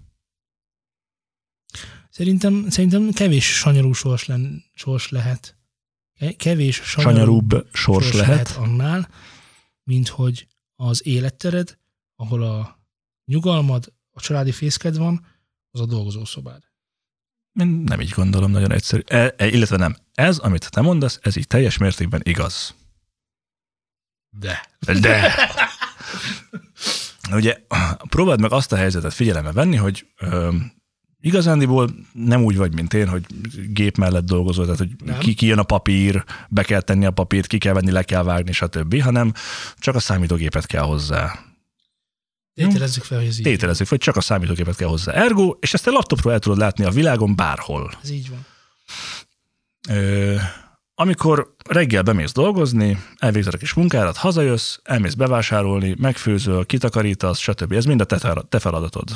[2.10, 5.56] szerintem, szerintem kevés sanyarú sors, len, sors lehet.
[6.18, 8.50] Ke- Kevés sanyarú, Sanyarúbb sors lehet.
[8.50, 9.08] annál,
[9.82, 11.78] mint hogy az élettered,
[12.16, 12.80] ahol a
[13.24, 15.26] nyugalmad, a családi fészked van,
[15.70, 16.62] az a dolgozószobád.
[17.60, 19.02] Én nem így gondolom, nagyon egyszerű.
[19.06, 19.96] E, e, illetve nem.
[20.14, 22.74] Ez, amit te mondasz, ez így teljes mértékben igaz.
[24.30, 24.60] De.
[25.00, 25.34] De!
[27.32, 27.56] Ugye,
[28.08, 30.54] próbáld meg azt a helyzetet figyelembe venni, hogy ö,
[31.20, 33.24] igazándiból nem úgy vagy, mint én, hogy
[33.72, 35.18] gép mellett dolgozol, tehát hogy Nem.
[35.18, 38.22] ki, ki jön a papír, be kell tenni a papírt, ki kell venni, le kell
[38.22, 39.32] vágni, stb., hanem
[39.76, 41.47] csak a számítógépet kell hozzá.
[42.66, 43.42] Tételezzük fel, hogy ez így.
[43.44, 45.12] Tételezzük, vagy csak a számítógépet kell hozzá.
[45.12, 47.92] Ergo, és ezt a laptopról el tudod látni a világon bárhol.
[48.02, 48.46] Ez így van.
[49.88, 50.36] Ö,
[50.94, 57.72] amikor reggel bemész dolgozni, elvégzed a kis munkádat, hazajössz, elmész bevásárolni, megfőzöl, kitakarítasz, stb.
[57.72, 59.08] Ez mind a te, te feladatod.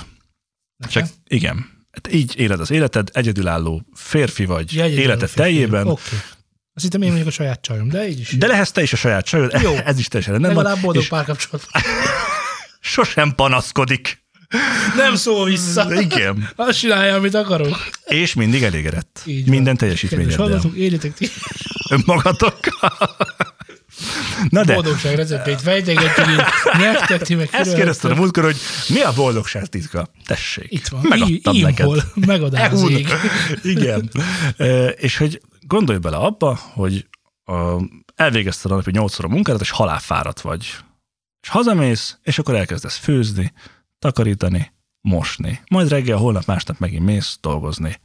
[0.76, 1.02] Nekem?
[1.04, 5.34] Csak igen, hát így éled az életed, egyedülálló férfi vagy, Ja, életed férfi.
[5.36, 6.02] teljében, Oké.
[6.74, 8.30] Azt hittem én vagyok a saját csajom, de így is.
[8.36, 9.74] de lehetsz te is a saját csajod, Jó.
[9.74, 11.82] ez is teljesen rendben van, Legalább boldog és párkapcsolatban.
[12.82, 14.20] sosem panaszkodik.
[14.96, 16.00] Nem szól vissza.
[16.00, 16.48] Igen.
[16.56, 17.88] Azt csinálja, amit akarok.
[18.04, 19.22] És mindig elégedett.
[19.26, 19.54] Így van.
[19.54, 20.38] Minden Kedves teljesítményeddel.
[20.46, 21.28] hallgatók, érjetek ti.
[21.90, 23.16] Önmagatokkal.
[24.48, 26.42] Na de, Boldogság receptét fejtegetjük.
[26.78, 28.56] Nektek ti meg ezt kérdezted a múltkor, hogy
[28.88, 30.08] mi a boldogság titka?
[30.26, 30.66] Tessék.
[30.68, 31.00] Itt van.
[31.08, 31.78] Megadtam Í- neked.
[31.86, 32.02] Imhol.
[32.14, 33.08] Megadál az ég.
[33.62, 34.10] Igen.
[34.56, 37.06] E, és hogy gondolj bele abba, hogy
[37.44, 37.76] a,
[38.14, 40.66] elvégezted a napi nyolcszor a munkádat, és halálfáradt vagy.
[41.42, 43.52] És hazamész, és akkor elkezdesz főzni,
[43.98, 45.60] takarítani, mosni.
[45.70, 48.00] Majd reggel, holnap, másnap megint mész dolgozni.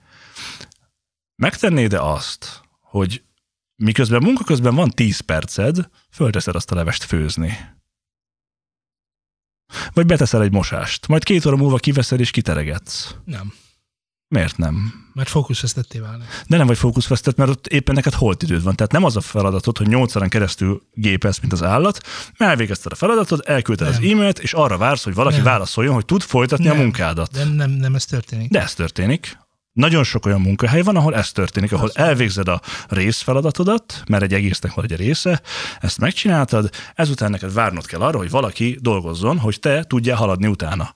[1.36, 3.24] Megtennéd-e azt, hogy
[3.76, 7.76] miközben munka közben van 10 perced, fölteszed azt a levest főzni?
[9.94, 13.16] Vagy beteszel egy mosást, majd két óra múlva kiveszed és kiteregetsz.
[13.26, 13.54] Nem.
[14.30, 14.94] Miért nem?
[15.14, 16.24] Mert fókuszvesztetté válni.
[16.48, 18.76] De nem vagy fókuszvesztett, mert ott éppen neked holt időd van.
[18.76, 22.00] Tehát nem az a feladatod, hogy nyolc órán keresztül gépelsz, mint az állat,
[22.38, 24.12] mert elvégezted a feladatod, elküldted az Nem.
[24.12, 25.44] e-mailt, és arra vársz, hogy valaki Nem.
[25.44, 26.78] válaszoljon, hogy tud folytatni Nem.
[26.78, 27.32] a munkádat.
[27.32, 28.50] De nem, nem ez történik.
[28.50, 29.38] De ez történik.
[29.74, 34.74] Nagyon sok olyan munkahely van, ahol ez történik, ahol elvégzed a részfeladatodat, mert egy egésznek
[34.74, 35.42] van egy része,
[35.80, 40.96] ezt megcsináltad, ezután neked várnod kell arra, hogy valaki dolgozzon, hogy te tudjál haladni utána.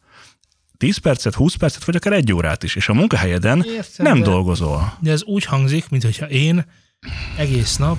[0.81, 4.23] 10 percet, 20 percet, vagy akár egy órát is, és a munkahelyeden Értem, nem de-
[4.29, 4.97] dolgozol.
[4.99, 6.65] De ez úgy hangzik, mintha én
[7.37, 7.97] egész nap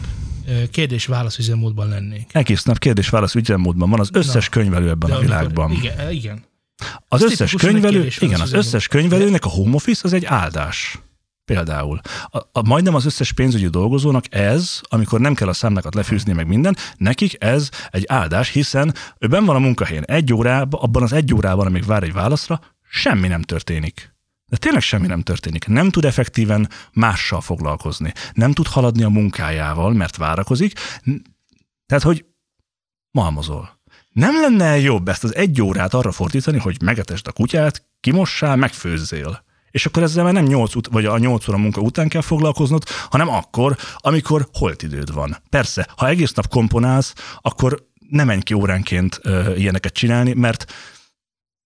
[0.71, 2.31] kérdés-válasz üzemmódban lennék.
[2.33, 4.51] Egész nap kérdés-válasz ügynemmódban van az összes Na.
[4.51, 5.71] könyvelő ebben a amikor- világban.
[5.71, 6.45] Igen, igen.
[7.09, 10.99] Az Ez összes könyvelő, igen, az összes könyvelőnek a home office az egy áldás.
[11.45, 12.01] Például.
[12.31, 16.47] A, a, majdnem az összes pénzügyi dolgozónak ez, amikor nem kell a számlákat lefűzni meg
[16.47, 21.13] minden, nekik ez egy áldás, hiszen ő ben van a munkahelyen egy órában, abban az
[21.13, 22.61] egy órában, amíg vár egy válaszra,
[22.93, 24.15] semmi nem történik.
[24.47, 25.67] De tényleg semmi nem történik.
[25.67, 28.13] Nem tud effektíven mással foglalkozni.
[28.33, 30.73] Nem tud haladni a munkájával, mert várakozik.
[31.87, 32.25] Tehát, hogy
[33.11, 33.81] malmozol.
[34.11, 39.45] Nem lenne jobb ezt az egy órát arra fordítani, hogy megetesd a kutyát, kimossál, megfőzzél.
[39.71, 42.85] És akkor ezzel már nem 8 ut- vagy a 8 óra munka után kell foglalkoznod,
[43.11, 45.37] hanem akkor, amikor holt időd van.
[45.51, 50.73] Persze, ha egész nap komponálsz, akkor nem menj ki óránként ö, ilyeneket csinálni, mert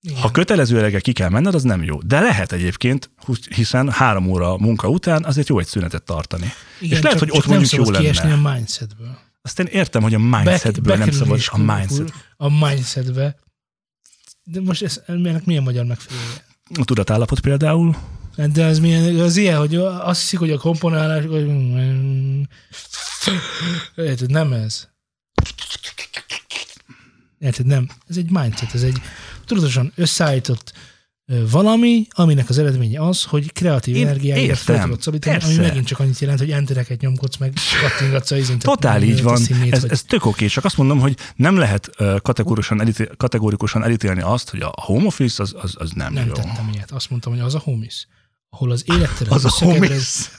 [0.01, 0.19] Igen.
[0.21, 2.01] ha kötelező eleggel ki kell menned, az nem jó.
[2.01, 3.11] De lehet egyébként,
[3.55, 6.53] hiszen három óra munka után azért jó egy szünetet tartani.
[6.81, 8.33] Igen, és lehet, csak, hogy ott mondjuk jó lenne.
[8.33, 9.19] a mindsetből.
[9.43, 12.13] Azt én értem, hogy a mindsetből nem szabad a mindset.
[12.37, 13.37] A mindsetbe.
[14.43, 16.45] De most ez, ennek milyen magyar megfelelője?
[16.75, 17.97] A tudatállapot például.
[18.53, 21.51] De az, milyen, az ilyen, hogy azt hiszik, hogy a komponálás, hogy
[23.97, 24.89] érted, nem ez.
[27.39, 27.89] Érted, nem.
[28.09, 29.01] Ez egy mindset, ez egy
[29.47, 30.73] tudatosan összeállított
[31.51, 35.99] valami, aminek az eredménye az, hogy kreatív Én energiáidat fel tudod szorítani, ami megint csak
[35.99, 38.63] annyit jelent, hogy entereket nyomkodsz meg, kattingatsz a izint.
[38.63, 39.41] Totál így van.
[39.71, 41.91] Ez, ez tök oké, csak azt mondom, hogy nem lehet
[42.23, 46.33] kategórikusan, elítél, kategórikusan elítélni azt, hogy a home office az, az, az nem, nem jó.
[46.33, 46.91] tettem ilyet.
[46.91, 48.09] Azt mondtam, hogy az a homies,
[48.51, 50.31] ahol az életteret Az a homies.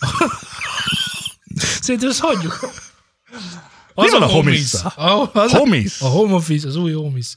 [1.81, 2.69] Szerintem ezt hagyjuk.
[4.01, 4.73] Mi van a homies.
[4.73, 6.01] A, az a, Homies?
[6.01, 7.35] a home office, az új office.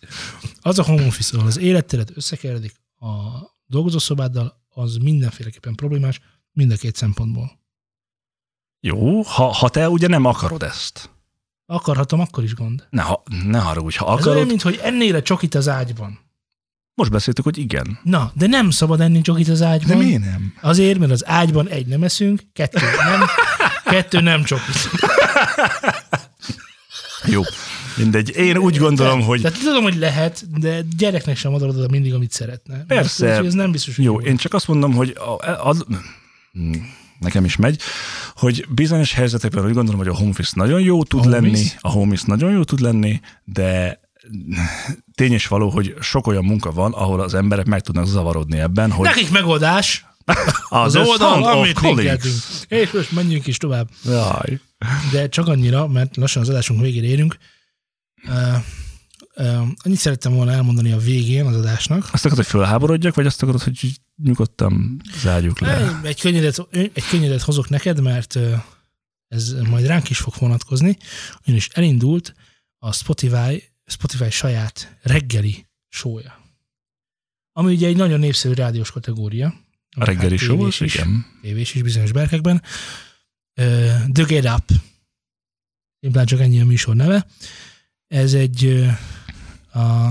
[0.60, 3.06] Az a home office, ahol az életteret összekeveredik a
[3.66, 6.20] dolgozószobáddal, az mindenféleképpen problémás,
[6.52, 7.58] mind a két szempontból.
[8.80, 11.10] Jó, ha, ha te ugye nem akarod ezt.
[11.66, 12.86] Akarhatom, akkor is gond.
[12.90, 14.46] Ne, ha, ne haragudj, ha Ez olyan, akarod.
[14.46, 16.18] mint hogy ennél a csokit az ágyban.
[16.94, 17.98] Most beszéltük, hogy igen.
[18.02, 19.96] Na, de nem szabad enni csokit az De ágyban.
[19.96, 20.54] miért nem?
[20.60, 23.20] Azért, mert az ágyban egy nem eszünk, kettő nem,
[23.94, 24.74] kettő nem csokit.
[27.26, 27.42] Jó.
[27.96, 28.36] Mindegy.
[28.36, 32.32] Én úgy gondolom, hogy Tehát tudom, hogy lehet, de gyereknek sem adod oda mindig, amit
[32.32, 32.84] szeretne.
[32.86, 33.26] Persze.
[33.26, 35.74] Mert ez nem biztos, hogy jó, én csak azt mondom, hogy a, a,
[36.52, 36.72] hm,
[37.18, 37.80] nekem is megy,
[38.34, 41.76] hogy bizonyos helyzetekben úgy gondolom, hogy a home office nagyon jó tud A lenni, office?
[41.80, 44.00] a home office nagyon jó tud lenni, de
[45.14, 48.90] tény és való, hogy sok olyan munka van, ahol az emberek meg tudnak zavarodni ebben,
[48.90, 50.06] hogy Nekik megoldás,
[50.68, 52.34] az, az oldal, amit linkeltünk.
[52.68, 53.88] És most menjünk is tovább.
[54.04, 54.60] Jaj.
[55.12, 57.36] De csak annyira, mert lassan az adásunk végére érünk.
[58.24, 58.56] Uh,
[59.36, 62.08] uh, annyit szerettem volna elmondani a végén az adásnak.
[62.12, 63.90] Azt akarod, hogy fölháborodjak, vagy azt akarod, hogy
[64.22, 66.00] nyugodtan zárjuk le?
[66.02, 68.38] Egy könnyedet, egy könnyedet hozok neked, mert
[69.28, 70.96] ez majd ránk is fog vonatkozni.
[71.42, 72.34] Ugyanis elindult
[72.78, 76.38] a Spotify, Spotify saját reggeli sója.
[77.52, 79.54] Ami ugye egy nagyon népszerű rádiós kategória.
[79.96, 80.80] A reggeli Hát show, is.
[80.80, 81.26] igen.
[81.42, 82.62] tévés is bizonyos berkekben.
[83.60, 83.64] Uh,
[84.12, 84.70] The Get Up.
[86.00, 87.26] Éppen csak ennyi a műsor neve.
[88.06, 90.06] Ez egy uh, a,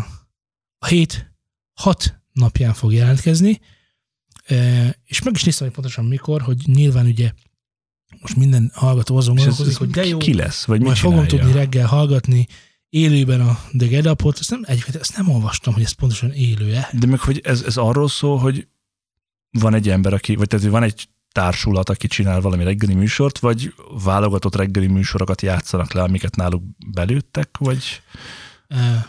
[0.77, 1.32] a hét
[1.73, 3.59] hat napján fog jelentkezni,
[4.49, 7.32] uh, és meg is néztem, hogy pontosan mikor, hogy nyilván ugye
[8.19, 11.88] most minden hallgató azon gondolkozik, hogy de jó, ki lesz, vagy majd fogom tudni reggel
[11.88, 12.47] hallgatni
[12.89, 14.39] élőben a The Get Up-ot.
[14.39, 16.89] Ezt nem, egyébként ezt nem olvastam, hogy ez pontosan élő-e.
[16.99, 18.67] De meg, hogy ez, ez arról szól, hogy
[19.51, 23.73] van egy ember, aki, vagy tehát van egy társulat, aki csinál valami reggeli műsort, vagy
[24.03, 28.01] válogatott reggeli műsorokat játszanak le, amiket náluk belőttek, vagy...
[28.69, 29.03] Uh,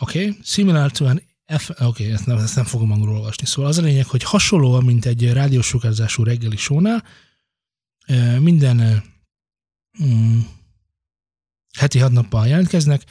[0.00, 0.38] Oké, okay.
[0.42, 1.70] similar to an F...
[1.70, 3.46] Oké, okay, ezt, nem, ezt nem fogom angolul olvasni.
[3.46, 7.04] Szóval az a lényeg, hogy hasonlóan, mint egy rádiós sugárzású reggeli sónál,
[8.38, 9.02] minden
[10.04, 10.38] mm,
[11.78, 13.02] heti hat nappal jelentkeznek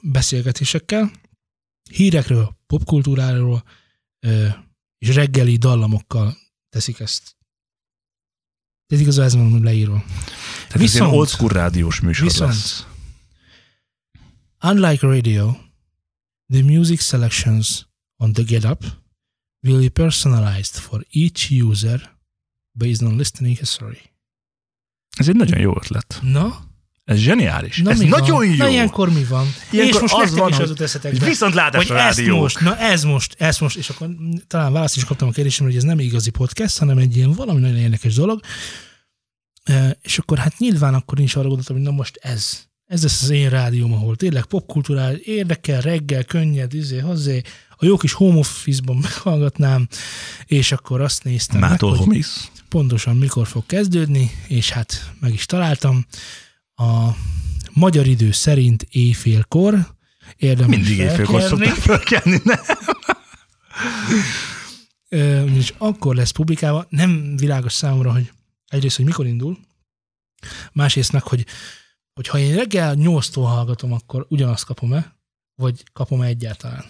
[0.00, 1.10] beszélgetésekkel,
[1.90, 3.64] hírekről, popkultúráról
[4.98, 6.36] és reggeli dallamokkal
[6.68, 7.36] teszik ezt.
[8.86, 10.02] Ez igazából ez van leírva.
[10.06, 12.86] Tehát ez Viszont- ilyen old school rádiós műsor viszont- lesz.
[14.62, 15.56] Unlike radio,
[16.52, 17.86] the music selections
[18.16, 18.84] on the Get Up
[19.62, 22.18] will be personalized for each user
[22.72, 24.00] based on listening history.
[25.16, 26.18] Ez egy nagyon jó ötlet.
[26.22, 26.64] Na,
[27.06, 27.78] Ez zseniális.
[27.78, 28.46] na ez mi nagyon van?
[28.46, 28.56] jó.
[28.56, 29.46] Na ilyenkor mi van?
[29.70, 32.36] Ilyenkor és most az nektek van, is hogy az jut eszetekbe, Viszontlátás hogy ezt rádió.
[32.36, 34.08] most, na ez most, ez most, és akkor
[34.46, 37.60] talán választ is kaptam a kérdésemre, hogy ez nem igazi podcast, hanem egy ilyen valami
[37.60, 38.40] nagyon érdekes dolog.
[39.64, 42.64] E, És akkor hát nyilván akkor nincs arra gondoltam, hogy na most ez.
[42.86, 47.40] Ez lesz az én rádióm, ahol tényleg popkultúrál, érdekel, reggel, könnyed, izé, hozzé,
[47.78, 49.88] a jó kis home office-ban meghallgatnám,
[50.44, 52.24] és akkor azt néztem Mától meg, hogy
[52.68, 56.06] pontosan mikor fog kezdődni, és hát meg is találtam.
[56.76, 57.10] A
[57.72, 59.94] magyar idő szerint éjfélkor
[60.36, 62.40] érdemes Mindig éjfélkor szoktam fölkelni.
[62.44, 62.54] Ne?
[65.08, 66.86] Ö, és akkor lesz publikálva.
[66.88, 68.32] Nem világos számomra, hogy
[68.68, 69.58] egyrészt, hogy mikor indul,
[70.72, 71.46] másrészt meg, hogy,
[72.14, 75.16] hogy ha én reggel 8-tól hallgatom, akkor ugyanazt kapom-e,
[75.54, 76.84] vagy kapom-e egyáltalán.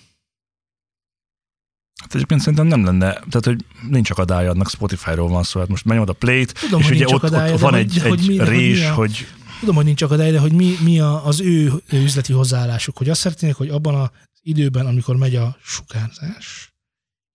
[2.01, 5.85] Hát egyébként szerintem nem lenne, tehát hogy nincs akadálya, annak Spotify-ról van szó, hát most
[5.85, 8.49] menjem oda Play-t, Tudom, és hogy ugye ott, ott van hogy- egy, hogy egy hogy
[8.49, 9.27] rés, mi a- hogy
[9.61, 13.21] Tudom, hogy nincs akadály, de hogy mi, mi a, az ő üzleti hozzáállásuk, hogy azt
[13.21, 14.11] szeretnék, hogy abban az
[14.43, 16.75] időben, amikor megy a sugárzás,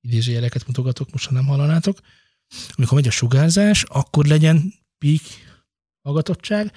[0.01, 1.99] idézőjeleket mutogatok, most ha nem hallanátok,
[2.75, 5.21] amikor megy a sugárzás, akkor legyen peak
[6.01, 6.71] hallgatottság,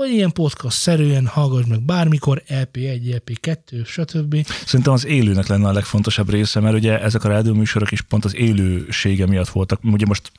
[0.00, 4.46] vagy ilyen podcast-szerűen hallgass meg bármikor, E EP1, EP2, stb.
[4.66, 8.36] Szerintem az élőnek lenne a legfontosabb része, mert ugye ezek a rádióműsorok is pont az
[8.36, 9.80] élősége miatt voltak.
[9.84, 10.32] Ugye most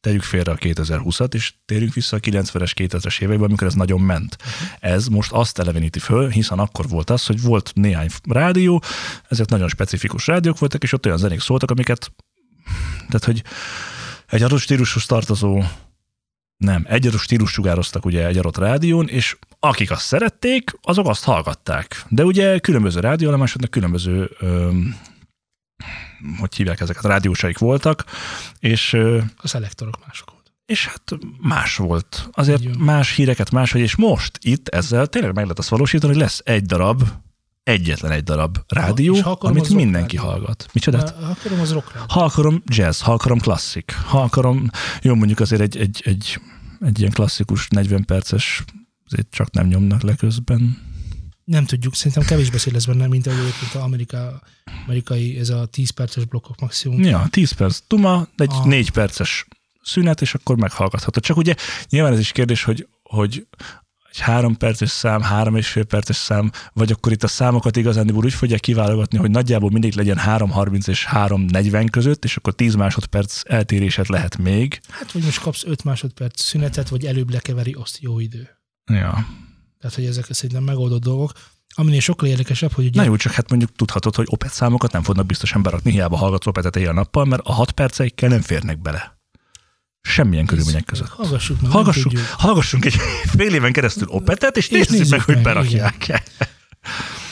[0.00, 4.36] tegyük félre a 2020-at, és térjünk vissza a 90-es, 2000-es években, amikor ez nagyon ment.
[4.80, 8.82] Ez most azt eleveníti föl, hiszen akkor volt az, hogy volt néhány rádió,
[9.28, 12.12] ezek nagyon specifikus rádiók voltak, és ott olyan zenék szóltak, amiket,
[12.96, 13.42] tehát hogy
[14.26, 15.62] egy adott stílushoz tartozó
[16.62, 21.24] nem, egy adott stílus sugároztak ugye egy adott rádión, és akik azt szerették, azok azt
[21.24, 22.04] hallgatták.
[22.08, 24.96] De ugye különböző rádióállomásoknak különböző öm,
[26.38, 28.04] hogy hívják ezeket, rádiósaik voltak,
[28.58, 28.92] és...
[29.36, 30.52] A szelektorok mások volt.
[30.66, 32.28] És hát más volt.
[32.32, 36.40] Azért más híreket máshogy, és most itt ezzel tényleg meg lehet azt valósítani, hogy lesz
[36.44, 37.02] egy darab,
[37.62, 40.30] egyetlen egy darab rádió, ha akarom, amit mindenki rádió.
[40.30, 40.66] hallgat.
[40.72, 40.98] Micsoda?
[40.98, 42.06] Ha akarom, az rock rádió.
[42.08, 44.70] Ha akarom jazz, ha akarom klasszik, ha akarom,
[45.02, 46.40] jó mondjuk azért egy, egy, egy,
[46.80, 48.64] egy ilyen klasszikus 40 perces,
[49.06, 50.90] azért csak nem nyomnak le közben.
[51.44, 54.42] Nem tudjuk, szerintem kevés beszél lesz benne, mint egyébként az Amerika,
[54.86, 57.02] amerikai, ez a 10 perces blokkok maximum.
[57.02, 58.66] Ja, 10 perc tuma, egy Ah.
[58.66, 59.46] 4 perces
[59.82, 61.22] szünet, és akkor meghallgathatod.
[61.22, 61.54] Csak ugye
[61.88, 63.46] nyilván ez is kérdés, hogy, hogy
[64.12, 68.10] egy három perces szám, három és fél perces szám, vagy akkor itt a számokat igazán
[68.10, 73.40] úgy fogják kiválogatni, hogy nagyjából mindig legyen 3.30 és 3.40 között, és akkor 10 másodperc
[73.44, 74.80] eltéréset lehet még.
[74.90, 78.48] Hát, hogy most kapsz 5 másodperc szünetet, vagy előbb lekeveri, azt jó idő.
[78.92, 79.26] Ja.
[79.80, 81.32] Tehát, hogy ezek szerintem megoldott dolgok.
[81.74, 85.02] Aminél sokkal érdekesebb, hogy ugye Na jó, csak hát mondjuk tudhatod, hogy opet számokat nem
[85.02, 89.11] fognak biztosan berakni, hiába hallgatsz opetet éjjel-nappal, mert a 6 perceikkel nem férnek bele.
[90.02, 91.08] Semmilyen körülmények között.
[91.08, 91.70] Hallgassuk meg,
[92.02, 92.22] tudjuk.
[92.26, 92.94] hallgassunk egy
[93.36, 96.22] fél éven keresztül opetet, és, És nézzük meg, nézzük hogy meg, berakják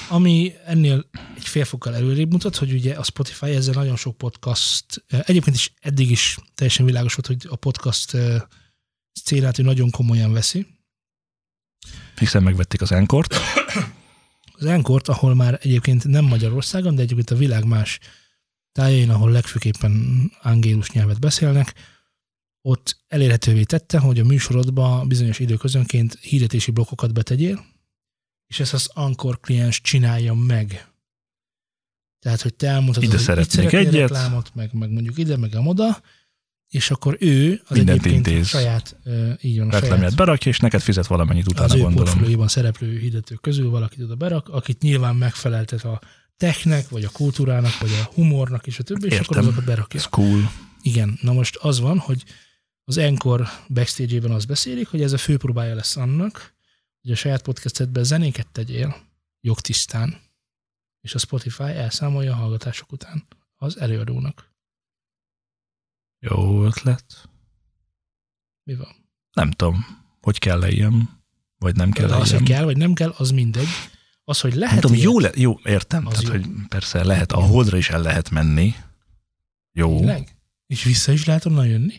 [0.08, 1.04] Ami ennél
[1.36, 5.72] egy fél fokkal előrébb mutat, hogy ugye a Spotify ezzel nagyon sok podcast, egyébként is
[5.80, 8.16] eddig is teljesen világos volt, hogy a podcast
[9.24, 10.66] célát ő nagyon komolyan veszi.
[12.16, 13.36] Hiszen megvették az enkort.
[14.52, 17.98] Az Enkort, ahol már egyébként nem Magyarországon, de egyébként a világ más
[18.72, 21.74] tájain, ahol legfőképpen angélus nyelvet beszélnek,
[22.62, 27.64] ott elérhetővé tette, hogy a műsorodba bizonyos időközönként hirdetési blokkokat betegyél,
[28.46, 30.88] és ezt az Anchor kliens csinálja meg.
[32.18, 33.92] Tehát, hogy te elmondhatod, Ide hogy szeretnék itt egyet.
[34.10, 36.00] reklámot, meg, meg mondjuk ide, meg oda,
[36.68, 38.46] és akkor ő az Mindent egyébként intéz.
[38.48, 38.96] saját,
[39.40, 41.94] így van, a saját Reklámját berakja, és neked fizet valamennyit utána, az gondolom.
[41.94, 46.00] portfólióban szereplő hirdetők közül valakit oda berak, akit nyilván megfeleltet a
[46.36, 49.42] technek, vagy a kultúrának, vagy a humornak, és a többi, és akkor Értem.
[49.42, 50.00] azokat berakja.
[50.00, 50.52] Ez cool.
[50.82, 52.24] Igen, na most az van, hogy
[52.84, 56.54] az Encore backstage-ében azt beszélik, hogy ez a fő próbája lesz annak,
[57.00, 58.96] hogy a saját podcastedben zenéket tegyél
[59.40, 60.20] jogtisztán,
[61.00, 63.26] és a Spotify elszámolja a hallgatások után
[63.56, 64.50] az előadónak.
[66.18, 67.28] Jó ötlet.
[68.62, 68.94] Mi van?
[69.32, 69.84] Nem tudom,
[70.20, 71.22] hogy kell ilyen,
[71.58, 73.68] vagy nem kell De az, hogy kell, vagy nem kell, az mindegy.
[74.24, 76.06] Az, hogy lehet Nem tudom, ilyet, jó, le, jó, értem.
[76.06, 76.30] Az Tehát, jó.
[76.40, 78.74] hogy persze lehet, a holdra is el lehet menni.
[79.72, 79.96] Jó.
[79.96, 80.36] Tényleg?
[80.66, 81.98] És vissza is lehet onnan jönni?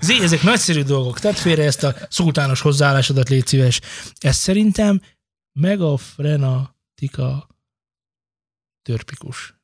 [0.00, 1.20] Zé, ezek nagyszerű dolgok.
[1.20, 3.80] Tedd félre ezt a szultános hozzáállásodat, légy szíves.
[4.18, 5.00] Ez szerintem
[5.52, 7.46] megafrenatika
[8.82, 9.54] törpikus.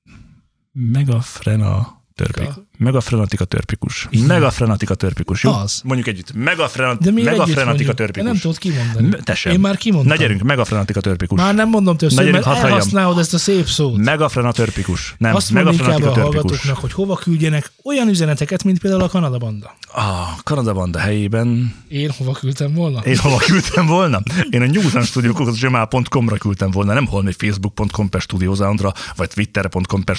[0.72, 2.44] Megafrena törpik.
[2.44, 4.08] Ka- Megafrenatika törpikus.
[4.26, 5.42] Megafrenatika törpikus.
[5.44, 5.52] Jó?
[5.52, 5.80] Az.
[5.84, 6.32] Mondjuk együtt.
[6.34, 8.28] Megafrenat, De mi megafrenatika törpikus.
[8.28, 9.08] Nem tudod kimondani.
[9.24, 9.52] Te sem.
[9.52, 10.12] Én már kimondtam.
[10.16, 11.38] Na gyerünk, megafrenatika törpikus.
[11.40, 13.96] Már nem mondom többször, gyerünk, mert elhasználod ezt a szép szót.
[13.96, 15.14] Megafrena törpikus.
[15.18, 16.22] Nem, Azt megafrenatika törpikus.
[16.34, 19.76] hallgatóknak, hogy hova küldjenek olyan üzeneteket, mint például a Kanada banda.
[19.94, 23.00] A Kanada Banda helyében Én hova küldtem volna?
[23.00, 24.20] én hova küldtem volna?
[24.50, 30.18] Én a newsandstudio.gmail.com-ra küldtem volna, nem holmi facebook.com per studiosoundra, vagy twitter.com per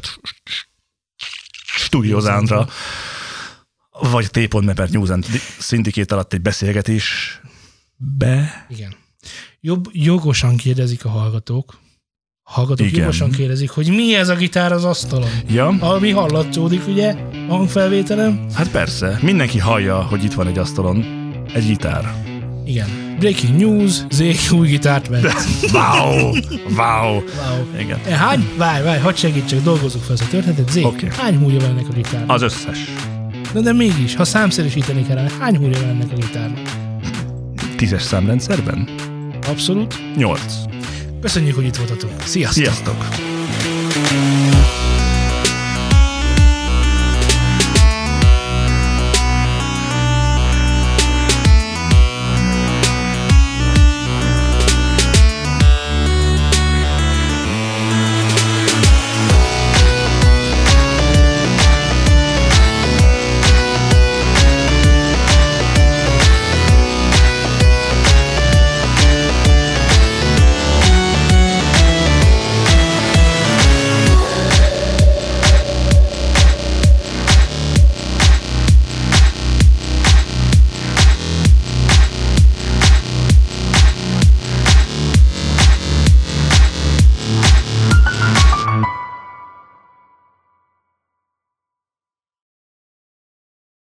[1.90, 2.68] studiosoundra,
[4.12, 5.26] vagy t.me per News and
[5.60, 7.40] Syndicate alatt egy beszélgetés
[7.98, 8.66] be.
[8.70, 8.96] Igen.
[9.60, 11.78] Jobb, jogosan kérdezik a hallgatók.
[12.44, 13.00] Hallgatók Igen.
[13.00, 15.30] jogosan kérdezik, hogy mi ez a gitár az asztalon.
[15.48, 17.16] Ja, Ami hallatszódik, ugye,
[17.48, 18.46] hangfelvételem.
[18.54, 21.04] hát persze, mindenki hallja, hogy itt van egy asztalon
[21.54, 22.29] egy gitár.
[22.70, 23.16] Igen.
[23.20, 25.24] Breaking news, Zék új gitárt vett.
[25.72, 26.32] Wow!
[26.76, 27.14] Wow!
[27.14, 27.24] Wow.
[27.80, 28.00] Igen.
[28.08, 28.48] E, Hány?
[28.58, 30.70] Várj, várj, hadd segítsek, dolgozzuk fel ezt a történetet.
[30.72, 31.08] Zék, Oké.
[31.18, 32.30] hány húrja van ennek a gitárnak?
[32.30, 32.78] Az összes.
[33.54, 36.60] Na de mégis, ha számszerűsíteni kellene, hány húrja van ennek a gitárnak?
[37.76, 38.90] Tízes számrendszerben?
[39.48, 40.00] Abszolút.
[40.16, 40.54] Nyolc.
[41.22, 42.12] Köszönjük, hogy itt voltatok.
[42.26, 42.64] Sziasztok!
[42.64, 43.06] Sziasztok!